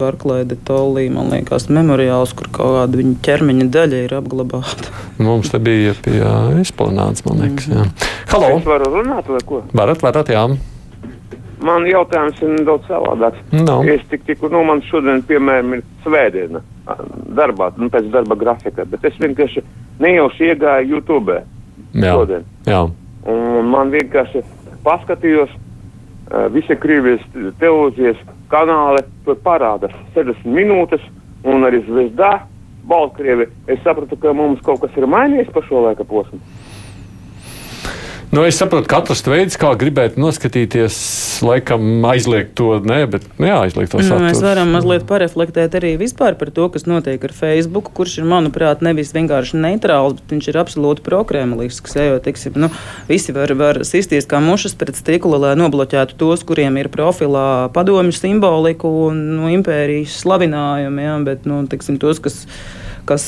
Barklaide 0.02 0.58
Tolī, 0.68 1.06
man 1.08 1.30
liekas, 1.32 1.70
memoriāls, 1.72 2.34
kur 2.36 2.50
kaut 2.52 2.74
kāda 2.76 3.00
viņa 3.00 3.14
ķermeņa 3.24 3.68
daļa 3.72 4.02
ir 4.04 4.12
apglabāta. 4.18 4.92
Mums 5.24 5.48
te 5.54 5.60
bija 5.62 5.96
pie 6.04 6.20
izplanāts, 6.60 7.24
man 7.24 7.40
liekas, 7.46 7.70
jā. 7.72 7.86
Halo! 8.34 8.58
Es 8.58 8.68
varu 8.68 8.92
runāt 8.98 9.32
vai 9.32 9.40
ko? 9.48 9.62
Varat, 9.72 10.04
varat, 10.04 10.34
jā. 10.36 10.44
Man 11.68 11.86
jautājums 11.88 12.40
ir 12.42 12.54
nedaudz 12.54 12.88
savādāks. 12.88 13.44
No. 13.52 13.80
Es 13.84 14.04
tik, 14.10 14.24
tik, 14.28 14.42
nu, 14.52 14.62
man 14.68 14.80
šodien, 14.88 15.20
piemēram, 15.28 15.76
ir 15.76 15.84
svētdiena 16.06 16.62
darbā, 17.36 17.70
nu, 17.76 17.90
pēc 17.92 18.08
darba 18.14 18.38
grafika, 18.40 18.86
bet 18.88 19.04
es 19.04 19.18
vienkārši 19.20 19.64
nejauši 20.00 20.52
iegāju 20.52 20.96
YouTube. 20.96 21.40
Jā. 21.92 22.14
Šodien. 22.14 22.46
Jā. 22.68 22.82
Un 23.28 23.68
man 23.72 23.92
vienkārši 23.92 24.44
paskatījos, 24.86 25.52
visi 26.54 26.76
Krievijas 26.80 27.24
televīzijas 27.60 28.20
kanāli 28.52 29.04
tur 29.26 29.38
parāda 29.44 29.90
60 30.16 30.46
minūtes, 30.48 31.04
un 31.48 31.66
arī 31.68 31.82
Zvezda, 31.86 32.32
Baltkrievi. 32.88 33.48
Es 33.68 33.80
sapratu, 33.84 34.16
ka 34.20 34.32
mums 34.36 34.62
kaut 34.64 34.80
kas 34.84 34.96
ir 34.96 35.08
mainījies 35.10 35.52
pa 35.52 35.62
šo 35.66 35.84
laika 35.84 36.06
posmu. 36.08 36.40
Nu, 38.28 38.42
es 38.44 38.58
saprotu, 38.60 38.84
ka 38.90 38.98
katrs 39.00 39.22
veids, 39.24 39.56
kā 39.56 39.70
gribēt 39.80 40.18
noskatīties, 40.20 40.96
laikam 41.40 42.04
aizliegt 42.10 42.50
to, 42.60 42.74
ne, 42.84 42.98
bet 43.08 43.24
neaizliegt 43.40 43.94
to 43.94 44.02
saturu. 44.02 44.20
Nu, 44.20 44.26
mēs 44.28 44.42
varam 44.44 44.74
mazliet 44.74 45.06
pareflektēt 45.08 45.78
arī 45.78 45.94
vispār 45.96 46.36
par 46.36 46.50
to, 46.52 46.66
kas 46.74 46.84
notiek 46.84 47.22
ar 47.24 47.32
Facebook, 47.32 47.88
kurš 47.96 48.18
ir, 48.20 48.26
manuprāt, 48.28 48.82
nevis 48.84 49.14
vienkārši 49.16 49.56
neitrāls, 49.62 50.18
bet 50.18 50.34
viņš 50.34 50.48
ir 50.52 50.58
absolūti 50.60 51.04
prokremlisks. 51.06 51.96
Jo, 51.96 52.18
tiksim, 52.20 52.58
nu, 52.60 52.68
visi 53.08 53.32
var, 53.32 53.54
var 53.56 53.80
sisties 53.88 54.28
kā 54.28 54.42
mušas 54.44 54.76
pret 54.76 55.00
stikla, 55.00 55.40
lai 55.46 55.54
nobloķētu 55.56 56.18
tos, 56.20 56.44
kuriem 56.44 56.76
ir 56.82 56.92
profilā 56.92 57.70
padomju 57.72 58.12
simboliku 58.12 58.92
un 59.06 59.24
nu, 59.38 59.48
impērijas 59.56 60.20
slavinājumi, 60.20 61.08
ja, 61.08 61.16
bet 61.24 61.48
nu, 61.48 61.62
tiksim, 61.72 61.96
tos, 62.02 62.20
kas 62.20 62.44
kas 63.08 63.24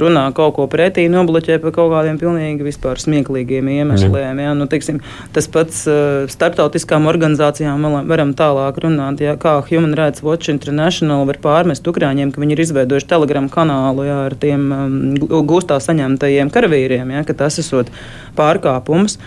runā 0.00 0.26
kaut 0.36 0.56
ko 0.58 0.66
pretī, 0.70 1.06
nobloķē 1.12 1.58
par 1.62 1.74
kaut 1.76 1.92
kādiem 1.94 2.18
pilnīgi 2.20 2.66
vispār 2.66 3.00
smieklīgiem 3.00 3.70
iemesliem. 3.72 4.42
Ja? 4.44 4.52
Nu, 4.58 4.68
teiksim, 4.70 5.00
tas 5.36 5.48
pats 5.52 5.84
starptautiskām 6.32 7.08
organizācijām 7.10 7.86
varam 8.10 8.34
tālāk 8.36 8.80
runāt, 8.84 9.22
ja? 9.24 9.36
kā 9.40 9.58
Human 9.70 9.96
Rights 9.98 10.24
Watch 10.26 10.52
International 10.52 11.26
var 11.28 11.40
pārmest 11.42 11.86
Ukrāņiem, 11.88 12.34
ka 12.34 12.42
viņi 12.42 12.56
ir 12.56 12.64
izveidojuši 12.66 13.10
telegramu 13.10 13.52
kanālu 13.52 14.06
ja, 14.08 14.20
ar 14.28 14.36
tiem 14.40 14.68
um, 14.74 15.00
gūstā 15.48 15.80
saņemtajiem 15.82 16.52
karavīriem, 16.54 17.16
ja? 17.16 17.24
ka 17.26 17.36
tas 17.44 17.60
esot 17.62 17.92
pārkāpums. 18.38 19.18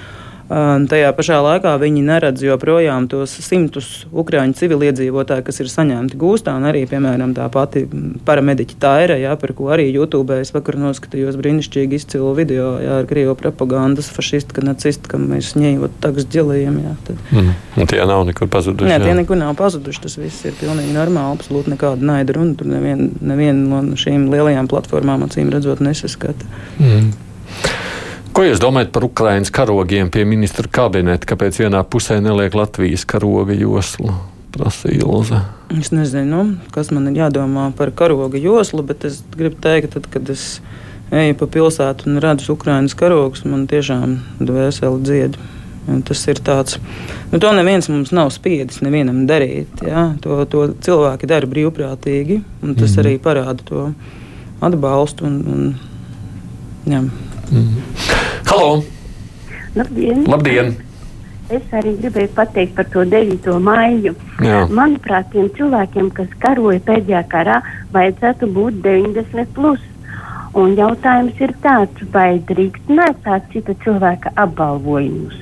Tajā 0.49 1.11
pašā 1.13 1.35
laikā 1.45 1.75
viņi 1.77 2.01
neredz 2.07 2.41
joprojām 2.41 3.05
tos 3.11 3.35
simtus 3.45 3.89
ukrāņu 4.09 4.57
civiliedzīvotāju, 4.57 5.45
kas 5.45 5.61
ir 5.61 5.69
saņemti 5.69 6.17
gūstā, 6.17 6.55
un 6.57 6.65
arī, 6.65 6.81
piemēram, 6.89 7.35
tā 7.37 7.45
pati 7.53 7.83
paramediķa 8.25 8.79
Taira, 8.81 9.19
jā, 9.21 9.35
par 9.37 9.53
ko 9.53 9.69
arī 9.75 9.85
YouTube 9.91 10.39
es 10.41 10.49
vakar 10.55 10.79
noskatījos 10.81 11.37
brīnišķīgi 11.37 12.01
izcilu 12.01 12.33
video 12.37 12.71
jā, 12.81 12.97
ar 13.03 13.09
Krievu 13.09 13.37
propagandas 13.37 14.09
fašistka, 14.15 14.65
nacista, 14.65 15.11
kam 15.13 15.29
mēs 15.29 15.53
ģelējiem. 16.33 16.81
Jā, 16.81 16.95
tad. 17.05 17.23
mm. 17.29 17.53
Un 17.77 17.93
tie 17.93 18.01
nav 18.09 18.25
nekur 18.27 18.49
pazuduši. 18.49 18.89
Nē, 18.89 18.99
tie 19.05 19.15
nekur 19.21 19.37
nav 19.37 19.53
pazuduši. 19.59 20.05
Tas 20.07 20.17
viss 20.17 20.49
ir 20.49 20.57
pilnīgi 20.57 20.97
normāli, 20.97 21.37
absolūti 21.37 21.75
nekāda 21.75 22.09
naida 22.09 22.33
runa. 22.35 22.57
Tur 22.57 22.73
neviena 22.73 23.09
nevien 23.21 23.65
no 23.69 23.85
šīm 23.99 24.31
lielajām 24.33 24.69
platformām 24.71 25.29
acīm 25.29 25.53
redzot 25.53 25.83
nesaskata. 25.85 26.49
Mm. 26.81 27.28
Ko 28.39 28.45
jūs 28.47 28.61
domājat 28.63 28.93
par 28.95 29.03
Ukraiņas 29.03 29.49
karogiem 29.51 30.07
pie 30.15 30.21
ministra 30.23 30.63
kabineta? 30.71 31.27
Kāpēc 31.27 31.57
vienā 31.59 31.81
pusē 31.83 32.21
neliek 32.23 32.53
Latvijas 32.55 33.01
karoga 33.03 33.51
joslu? 33.51 34.13
Prasa 34.55 34.87
Ilze. 34.95 35.41
Es 35.75 35.89
nezinu, 35.91 36.45
kas 36.71 36.87
man 36.95 37.09
ir 37.09 37.17
jādomā 37.19 37.65
par 37.75 37.91
karoga 37.91 38.39
joslu, 38.39 38.85
bet 38.87 39.03
es 39.09 39.17
gribu 39.33 39.59
teikt, 39.59 39.91
tad, 39.97 40.07
kad 40.13 40.31
es 40.31 40.45
eju 41.11 41.35
pa 41.35 41.49
pilsētu 41.51 42.07
un 42.07 42.21
redzu 42.23 42.55
Ukraiņas 42.55 42.95
karogus, 43.01 43.43
man 43.43 43.67
tiešām 43.67 44.15
dvēseli 44.39 45.03
dzied. 45.03 45.35
Un 45.91 45.99
tas 46.07 46.23
ir 46.31 46.39
tāds, 46.39 46.79
nu, 47.33 47.43
to 47.43 47.51
neviens 47.59 47.91
mums 47.91 48.15
nav 48.15 48.31
spiedis 48.31 48.79
nevienam 48.85 49.25
darīt. 49.27 49.83
Ja? 49.83 50.13
To, 50.23 50.45
to 50.47 50.69
cilvēki 50.87 51.27
dara 51.27 51.55
brīvprātīgi, 51.57 52.39
un 52.63 52.79
tas 52.79 52.95
mm. 52.95 53.03
arī 53.03 53.17
parāda 53.19 53.67
to 53.67 53.89
atbalstu. 54.63 55.27
Un, 55.27 55.41
un, 55.43 55.75
jā. 56.87 57.03
Mm. 57.51 57.81
Halo! 58.45 58.83
Labdien! 59.75 60.23
Labdien. 60.29 60.75
Es 61.49 61.71
arī 61.73 61.95
gribēju 61.97 62.29
pateikt 62.37 62.75
par 62.77 62.85
to 62.93 63.01
9. 63.09 63.47
maiju. 63.65 64.13
Jā. 64.45 64.59
Manuprāt, 64.69 65.31
tiem 65.33 65.47
cilvēkiem, 65.57 66.11
kas 66.13 66.29
karoja 66.43 66.81
pēdējā 66.85 67.23
karā, 67.31 67.55
vajadzētu 67.95 68.49
būt 68.53 68.83
90. 68.85 69.47
Plus. 69.55 69.81
Un 70.57 70.75
jautājums 70.77 71.41
ir 71.41 71.55
tāds, 71.63 72.03
vai 72.13 72.37
drīkst 72.51 72.91
nesāt 72.93 73.49
cita 73.53 73.73
cilvēka 73.81 74.33
apbalvojumus. 74.43 75.41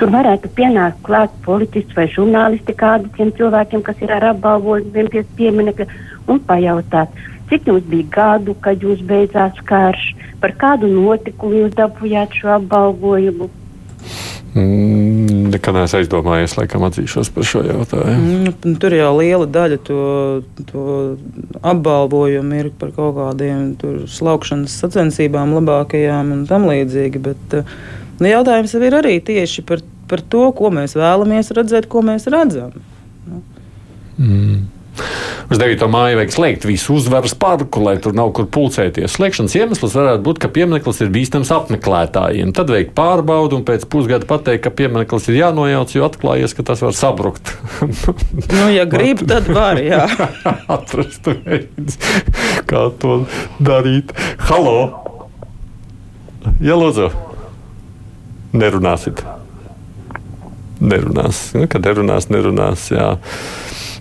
Tur 0.00 0.12
varētu 0.14 0.48
pienākt 0.56 1.02
klāt 1.04 1.34
politiķis 1.44 1.96
vai 1.96 2.06
žurnālisti 2.14 2.76
kādiem 2.76 3.34
cilvēkiem, 3.36 3.84
kas 3.84 4.00
ir 4.04 4.14
ar 4.16 4.30
apbalvojumiem 4.30 5.12
pie 5.12 5.26
pieminekļa, 5.36 5.88
un 6.32 6.40
pajautāt, 6.48 7.12
cik 7.52 7.68
jums 7.68 7.84
bija 7.92 8.08
gadu, 8.16 8.56
kad 8.64 8.80
jūs 8.84 9.04
beidzās 9.08 9.60
karš, 9.68 10.12
Par 10.42 10.54
kādu 10.58 10.90
notikumu 10.90 11.64
jūs 11.64 11.72
dabūjāt 11.78 12.36
šo 12.38 12.52
apbalvojumu? 12.58 13.48
Mm, 14.58 15.50
nekad 15.52 15.76
neesmu 15.76 15.98
aizdomājies, 16.00 16.54
laikam 16.56 16.86
atzīšos 16.86 17.28
par 17.34 17.46
šo 17.46 17.60
jautājumu. 17.66 18.52
Mm, 18.54 18.76
tur 18.80 18.94
jau 18.96 19.10
liela 19.18 19.48
daļa 19.54 19.78
to, 19.86 19.98
to 20.70 20.84
apbalvojumu 21.60 22.62
ir 22.62 22.70
par 22.80 22.94
kaut 22.96 23.18
kādiem 23.18 23.74
slaukšanas 24.08 24.78
sacensībām, 24.82 25.52
labākajām 25.58 26.32
un 26.34 26.46
tam 26.48 26.66
līdzīgi. 26.70 27.22
Bet 27.28 27.58
nu, 27.58 28.30
jautājums 28.30 28.74
jau 28.74 28.82
ir 28.86 28.98
arī 29.02 29.18
tieši 29.24 29.66
par, 29.68 29.84
par 30.10 30.24
to, 30.32 30.48
ko 30.56 30.72
mēs 30.74 30.96
vēlamies 30.98 31.52
redzēt, 31.58 31.90
ko 31.92 32.02
mēs 32.06 32.26
redzam. 32.32 32.72
Mm. 34.18 34.64
Uz 35.48 35.60
9. 35.60 35.84
māju 35.88 36.18
vajag 36.18 36.32
slēgt 36.34 36.66
visu 36.68 36.96
uzvaras 36.98 37.34
parku, 37.38 37.80
lai 37.84 37.96
tur 38.02 38.16
nav 38.16 38.32
kur 38.36 38.48
pulcēties. 38.52 39.14
Slēgšanas 39.16 39.56
iemesls 39.56 39.96
varētu 39.96 40.24
būt, 40.26 40.40
ka 40.42 40.50
piemineklis 40.52 41.00
ir 41.04 41.12
bīstams 41.14 41.52
apmeklētājiem. 41.54 42.52
Tad 42.56 42.72
veikt 42.72 42.92
pārbaudu 42.98 43.58
un 43.58 43.64
pēc 43.68 43.86
pusgada 43.90 44.28
pateikt, 44.28 44.64
ka 44.66 44.74
piemineklis 44.74 45.30
ir 45.30 45.40
jānojauc, 45.40 45.94
jo 45.96 46.04
atklājies, 46.08 46.56
ka 46.58 46.66
tas 46.68 46.84
var 46.84 46.96
sabrukt. 46.98 47.54
nu, 48.58 48.66
ja 48.74 48.84
grib, 48.88 49.24
tad 49.28 49.48
var. 49.52 49.80
Atrast 50.78 51.30
veids, 51.46 51.98
kā 52.68 52.88
to 53.00 53.22
darīt. 53.62 54.12
Halo! 54.50 54.78
Jā, 56.60 56.76
lūdzu! 56.78 57.10
Nerunāsit! 58.56 59.24
Nerunās. 60.80 61.48
Nu, 61.58 61.66
kad 61.70 61.86
nerunās, 61.86 62.28
nerunās. 62.30 62.86
Jā. 62.92 63.16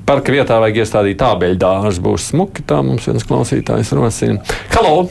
Parka 0.07 0.31
vietā 0.31 0.55
vajag 0.63 0.77
iestādīt 0.85 1.17
tābeļu 1.19 1.57
dārzu. 1.59 1.99
Būs 2.05 2.29
smuki, 2.31 2.63
tā 2.63 2.77
mums 2.79 3.09
viens 3.09 3.25
klausītājs 3.27 3.89
rosina. 3.91 4.39
Halo! 4.71 5.09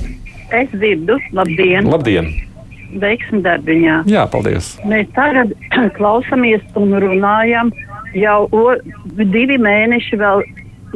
Es 0.56 0.70
dzirdu, 0.72 1.18
labdien! 1.36 1.90
Labdien! 1.92 2.30
Veiksim 3.02 3.42
darbiņā! 3.44 3.98
Jā, 4.08 4.22
paldies! 4.32 4.70
Mēs 4.88 5.10
tagad 5.12 5.52
klausamies 5.98 6.64
un 6.80 6.96
runājam 7.04 7.74
jau 8.16 8.38
o, 8.56 8.62
divi 9.20 9.60
mēneši 9.60 10.16
vēl 10.22 10.46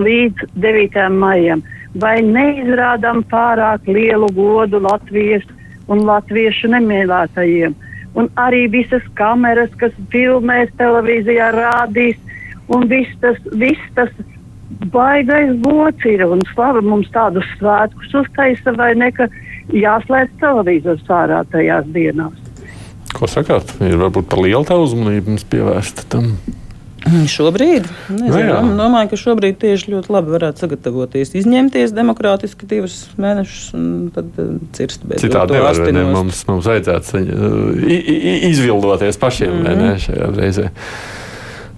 līdz 0.01 0.49
9. 0.65 0.97
maijam. 1.21 1.61
Vai 2.01 2.23
neizrādām 2.25 3.21
pārāk 3.29 3.85
lielu 3.85 4.33
godu 4.33 4.81
Latvijas 4.81 5.45
un 5.93 6.07
latviešu 6.09 6.73
nemīlētajiem? 6.73 7.77
Un 8.17 8.33
arī 8.41 8.65
visas 8.73 9.05
kameras, 9.21 9.69
kas 9.77 9.93
filmēs 10.09 10.73
televīzijā, 10.81 11.53
rādīs, 11.53 12.17
un 12.75 12.87
viss 12.91 13.17
tas, 13.23 13.39
viss 13.53 13.91
tas 13.97 14.13
baigais 14.95 15.57
gods 15.65 16.07
ir, 16.09 16.25
un 16.27 16.43
slava 16.55 16.83
mums 16.85 17.11
tādus 17.15 17.47
svētkus 17.59 18.15
uztaisa, 18.23 18.75
vai 18.79 18.93
ne, 18.99 19.11
ka 19.15 19.29
jāslēdz 19.75 20.39
televizors 20.41 21.13
ārā 21.13 21.43
tajās 21.53 21.91
dienās. 21.95 22.39
Ko 23.17 23.27
sakāt? 23.27 23.75
Ir 23.83 23.99
varbūt 23.99 24.31
par 24.31 24.43
lielu 24.45 24.67
tā 24.67 24.79
uzmanību 24.79 25.35
mums 25.35 25.47
pievērsta 25.51 26.07
tam. 26.13 26.35
Šobrīd, 27.01 27.87
nezinu, 28.13 28.59
no 28.61 28.75
domāju, 28.77 29.09
ka 29.11 29.19
šobrīd 29.19 29.57
tieši 29.63 29.95
ļoti 29.95 30.13
labi 30.13 30.35
varētu 30.35 30.63
sagatavoties, 30.67 31.33
izņemties 31.41 31.95
demokrātiski 31.97 32.69
divus 32.69 32.99
mēnešus 33.21 33.71
un 33.79 33.87
tad 34.13 34.37
uh, 34.37 34.51
cirst 34.77 35.07
bez 35.09 35.25
Citādi 35.25 35.57
nevar, 35.57 35.81
ne, 35.97 36.05
mums, 36.13 36.43
mums 36.51 36.69
vajadzētu 36.69 37.23
izvildoties 38.51 39.17
pašiem, 39.23 39.55
mm 39.57 39.65
-hmm. 39.65 39.81
ne, 39.81 39.95
šajā 40.05 40.29
reizē. 40.37 40.69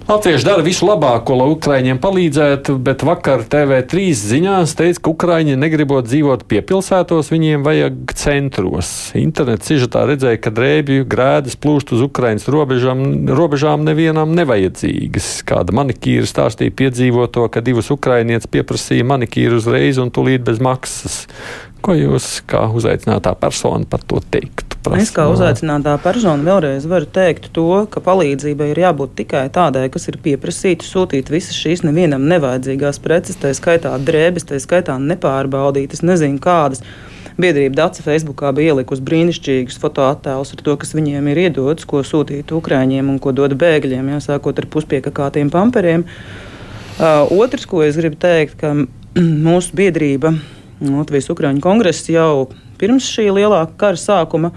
Latvieši 0.08 0.44
dara 0.44 0.62
visu 0.66 0.86
labāko, 0.88 1.36
lai 1.38 1.46
Ukrāņiem 1.52 2.00
palīdzētu, 2.02 2.74
bet 2.82 3.04
vakar 3.06 3.44
TV3 3.46 4.08
ziņās 4.18 4.74
teica, 4.74 4.98
ka 4.98 5.12
Ukrāņi 5.12 5.54
negribot 5.60 6.08
dzīvot 6.08 6.42
piepilsētos, 6.50 7.30
viņiem 7.30 7.62
vajag 7.62 8.14
centros. 8.18 8.90
Internets 9.18 9.70
sižetā 9.70 10.02
redzēja, 10.10 10.40
ka 10.42 10.50
drēbju 10.56 11.06
grēdas 11.12 11.54
plūst 11.54 11.94
uz 11.94 12.02
Ukraiņas 12.08 12.48
robežām, 12.50 13.04
robežām 13.30 13.86
nevienam 13.86 14.34
nevajadzīgas. 14.34 15.30
Kāda 15.46 15.78
manikīra 15.78 16.26
stāstīja 16.26 16.74
piedzīvoto, 16.82 17.46
ka 17.46 17.62
divas 17.62 17.94
Ukrāņietes 17.94 18.50
pieprasīja 18.50 19.06
manikīru 19.06 19.62
uzreiz 19.62 20.02
un 20.02 20.10
tūlīt 20.10 20.42
bez 20.50 20.58
maksas. 20.58 21.22
Ko 21.82 21.94
jūs 21.94 22.40
kā 22.50 22.66
uzaicinātā 22.74 23.36
persona 23.38 23.86
par 23.86 24.02
to 24.02 24.18
teiktu? 24.34 24.71
Prasa, 24.82 24.98
es 25.04 25.12
kā 25.14 25.28
uzaicinātā 25.30 25.92
persona 26.02 26.42
vēlreiz 26.42 26.88
varu 26.90 27.06
teikt 27.06 27.52
to, 27.54 27.84
ka 27.86 28.00
palīdzībai 28.02 28.72
ir 28.72 28.80
jābūt 28.82 29.12
tikai 29.20 29.44
tādai, 29.54 29.84
kas 29.94 30.08
ir 30.10 30.16
pieprasīta, 30.24 30.82
sūtīt 30.82 31.30
visas 31.30 31.54
šīs 31.54 31.84
nevienam 31.86 32.24
nevajadzīgās 32.26 32.98
preces, 33.04 33.38
tā 33.38 33.52
skaitā 33.54 33.92
drēbes, 34.02 34.48
tā 34.48 34.58
skaitā 34.58 34.96
nepārbaudytas, 34.98 36.02
nezinu 36.02 36.42
kādas. 36.42 36.82
Biedrība 37.38 37.78
Dāca 37.78 38.02
Facebookā 38.02 38.50
bija 38.56 38.72
ielikusi 38.74 39.04
brīnišķīgus 39.06 39.78
fotoattēlus 39.84 40.50
ar 40.56 40.64
to, 40.66 40.74
kas 40.82 40.92
viņiem 40.98 41.30
ir 41.30 41.42
iedots, 41.44 41.86
ko 41.86 42.02
sūtīt 42.02 42.50
Ukrāņiem 42.50 43.14
un 43.14 43.22
ko 43.22 43.30
dod 43.38 43.54
bēgļiem, 43.62 44.10
jāsākot 44.16 44.58
ar 44.58 44.68
puspiekakātiem 44.74 45.54
pamperiem. 45.54 46.04
Uh, 46.98 47.30
otrs, 47.38 47.70
ko 47.70 47.86
es 47.86 47.96
gribu 48.02 48.18
teikt, 48.20 48.58
ka 48.58 48.74
mūsu 49.46 49.78
biedrība 49.78 50.34
Latvijas 50.82 51.30
Ukrāņu 51.30 51.62
kongress 51.62 52.10
jau 52.10 52.50
pirms 52.82 53.08
šī 53.14 53.30
lielā 53.38 53.64
kara 53.80 54.00
sākuma, 54.00 54.52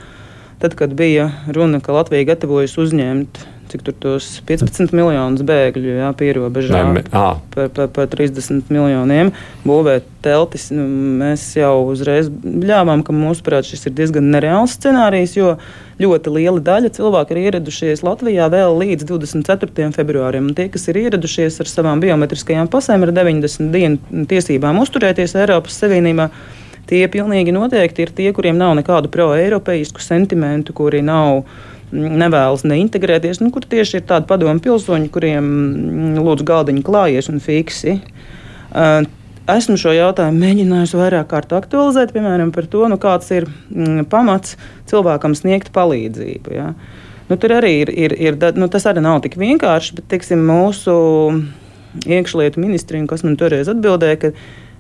tad, 0.60 0.76
kad 0.80 0.98
bija 0.98 1.30
runa, 1.54 1.80
ka 1.84 1.96
Latvija 1.96 2.34
gatavojas 2.34 2.76
uzņemt 2.82 3.46
cik 3.70 3.84
tur 3.86 3.96
tos 4.00 4.28
15 4.48 4.94
miljonus 4.96 5.44
bēgļu 5.46 5.98
jā, 5.98 6.10
pierobežā 6.18 6.82
par, 7.10 7.70
par, 7.74 7.90
par 7.94 8.10
30 8.12 8.70
miljoniem 8.74 9.32
būvēt 9.66 10.08
teltis. 10.26 10.70
Nu, 10.74 10.86
mēs 11.22 11.44
jau 11.58 11.74
uzreiz 11.90 12.30
ļāvām, 12.46 13.04
ka 13.06 13.16
mūsuprāt 13.16 13.68
šis 13.68 13.88
ir 13.90 13.96
diezgan 13.98 14.30
nereāls 14.34 14.78
scenārijs, 14.78 15.36
jo 15.38 15.56
ļoti 16.02 16.36
liela 16.38 16.62
daļa 16.64 16.92
cilvēku 16.98 17.36
ir 17.36 17.42
ieradušies 17.46 18.04
Latvijā 18.06 18.50
vēl 18.54 18.78
līdz 18.82 19.08
24. 19.10 19.90
februārim. 19.96 20.52
Tie, 20.58 20.68
kas 20.74 20.90
ir 20.92 21.02
ieradušies 21.06 21.62
ar 21.64 21.72
savām 21.72 22.04
biometriskajām 22.04 22.70
pasēm, 22.72 23.08
ar 23.08 23.16
90 23.16 23.74
dienu 23.74 24.28
tiesībām 24.30 24.82
uzturēties 24.84 25.38
Eiropas 25.42 25.82
Savienībā. 25.82 26.30
Tie 26.90 27.02
pilnīgi 27.12 27.54
noteikti 27.56 28.06
ir 28.06 28.12
tie, 28.16 28.30
kuriem 28.36 28.60
nav 28.60 28.76
nekādu 28.78 29.10
pro-eiropeisku 29.14 30.04
sentimentu, 30.04 30.76
kuri 30.78 31.02
nav 31.06 31.46
nevēlas 31.96 32.66
neintegrēties, 32.68 33.40
nu, 33.42 33.52
kur 33.54 33.66
tieši 33.70 34.00
ir 34.00 34.08
tādi 34.10 34.28
padomu 34.30 34.62
pilsoņi, 34.64 35.12
kuriem 35.14 35.46
mm, 35.46 36.16
lūdzu 36.26 36.48
galdiņu 36.48 36.84
klājies 36.86 37.30
un 37.32 37.42
fiksi. 37.44 38.00
Uh, 38.76 39.06
esmu 39.52 39.78
šo 39.80 39.94
jautājumu 39.96 40.42
mēģinājusi 40.42 41.00
vairāk 41.00 41.30
kārt 41.32 41.54
aktualizēt, 41.56 42.14
piemēram, 42.16 42.52
par 42.56 42.68
to, 42.72 42.86
nu, 42.92 42.98
kāds 43.02 43.30
ir 43.36 43.48
mm, 43.48 44.08
pamats 44.12 44.58
cilvēkam 44.90 45.38
sniegt 45.38 45.72
palīdzību. 45.76 46.56
Ja. 46.56 46.72
Nu, 47.30 47.38
tur 47.42 47.56
arī 47.58 47.72
ir, 47.84 47.94
ir, 47.94 48.18
ir 48.22 48.38
nu, 48.58 48.70
tas 48.72 48.86
arī 48.90 49.04
nav 49.06 49.22
tik 49.26 49.38
vienkārši, 49.42 49.98
bet 50.00 50.10
teiksim, 50.14 50.44
mūsu 50.46 50.96
iekšlietu 52.06 52.62
ministrija, 52.62 53.06
kas 53.10 53.24
man 53.26 53.38
toreiz 53.40 53.70
atbildēja, 53.72 54.34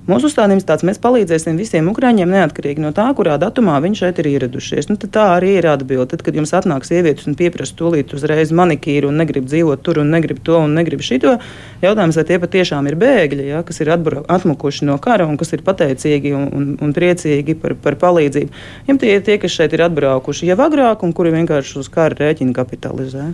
Mūsu 0.05 0.29
uzstādījums 0.29 0.67
tāds, 0.69 0.83
mēs 0.85 0.99
palīdzēsim 1.01 1.57
visiem 1.57 1.87
ukrāņiem 1.89 2.29
neatkarīgi 2.29 2.83
no 2.83 2.91
tā, 2.93 3.07
kurā 3.17 3.39
datumā 3.41 3.79
viņi 3.81 3.97
šeit 4.03 4.19
ir 4.21 4.27
ieradušies. 4.35 4.85
Nu, 4.91 4.99
tā 5.01 5.23
arī 5.39 5.55
ir 5.57 5.65
atbilde. 5.71 6.11
Tad, 6.11 6.21
kad 6.21 6.35
jums 6.37 6.53
atnāk 6.53 6.85
sievietes 6.85 7.25
un 7.25 7.33
pieprasa 7.39 7.73
tūlīt 7.79 8.13
uzreiz 8.13 8.51
manikīru 8.53 9.09
un 9.09 9.17
negrib 9.17 9.47
dzīvot 9.49 9.81
tur 9.81 10.03
un 10.03 10.11
negrib 10.13 10.43
to 10.45 10.59
un 10.61 10.75
negrib 10.77 11.01
šito, 11.01 11.39
jautājums, 11.81 12.19
vai 12.19 12.25
tie 12.29 12.37
patiešām 12.43 12.89
ir 12.91 12.99
bēgļi, 13.01 13.47
ja, 13.49 13.63
kas 13.65 13.81
ir 13.81 13.89
atmukuši 13.95 14.85
no 14.91 14.99
kara 15.01 15.25
un 15.25 15.39
kas 15.41 15.55
ir 15.57 15.65
pateicīgi 15.65 16.35
un, 16.37 16.45
un, 16.53 16.69
un 16.85 16.93
priecīgi 16.93 17.57
par, 17.65 17.73
par 17.81 17.97
palīdzību. 18.05 18.63
Jums 18.91 19.01
tie 19.01 19.17
ir 19.17 19.25
tie, 19.25 19.39
kas 19.41 19.57
šeit 19.57 19.73
ir 19.73 19.87
atbraukuši 19.87 20.51
jau 20.51 20.59
agrāk 20.67 21.01
un 21.01 21.17
kuri 21.17 21.33
vienkārši 21.39 21.81
uz 21.81 21.89
kara 21.89 22.13
rēķina 22.21 22.53
kapitalizē. 22.53 23.31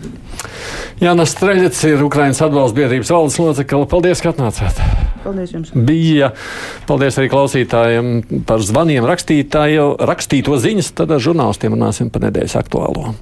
Jānis 1.04 1.36
Streļets 1.36 1.84
ir 1.92 2.08
Ukraiņas 2.08 2.46
atbalsta 2.48 2.80
biedrības 2.80 3.12
valdes 3.12 3.40
locekle. 3.44 3.84
Paldies, 3.92 4.24
ka 4.24 4.32
atnācāt! 4.32 4.80
Paldies 5.26 5.52
jums! 5.54 5.76
Bija 5.76 6.32
Paldies 6.90 7.18
arī 7.20 7.32
klausītājiem 7.32 8.44
par 8.48 8.64
zvaniem, 8.66 9.08
rakstīto 9.08 10.60
ziņas. 10.62 10.94
Tad 11.02 11.16
ar 11.16 11.24
žurnālistiem 11.24 11.78
runāsim 11.78 12.14
par 12.14 12.28
nedēļas 12.28 12.58
aktuālo. 12.62 13.14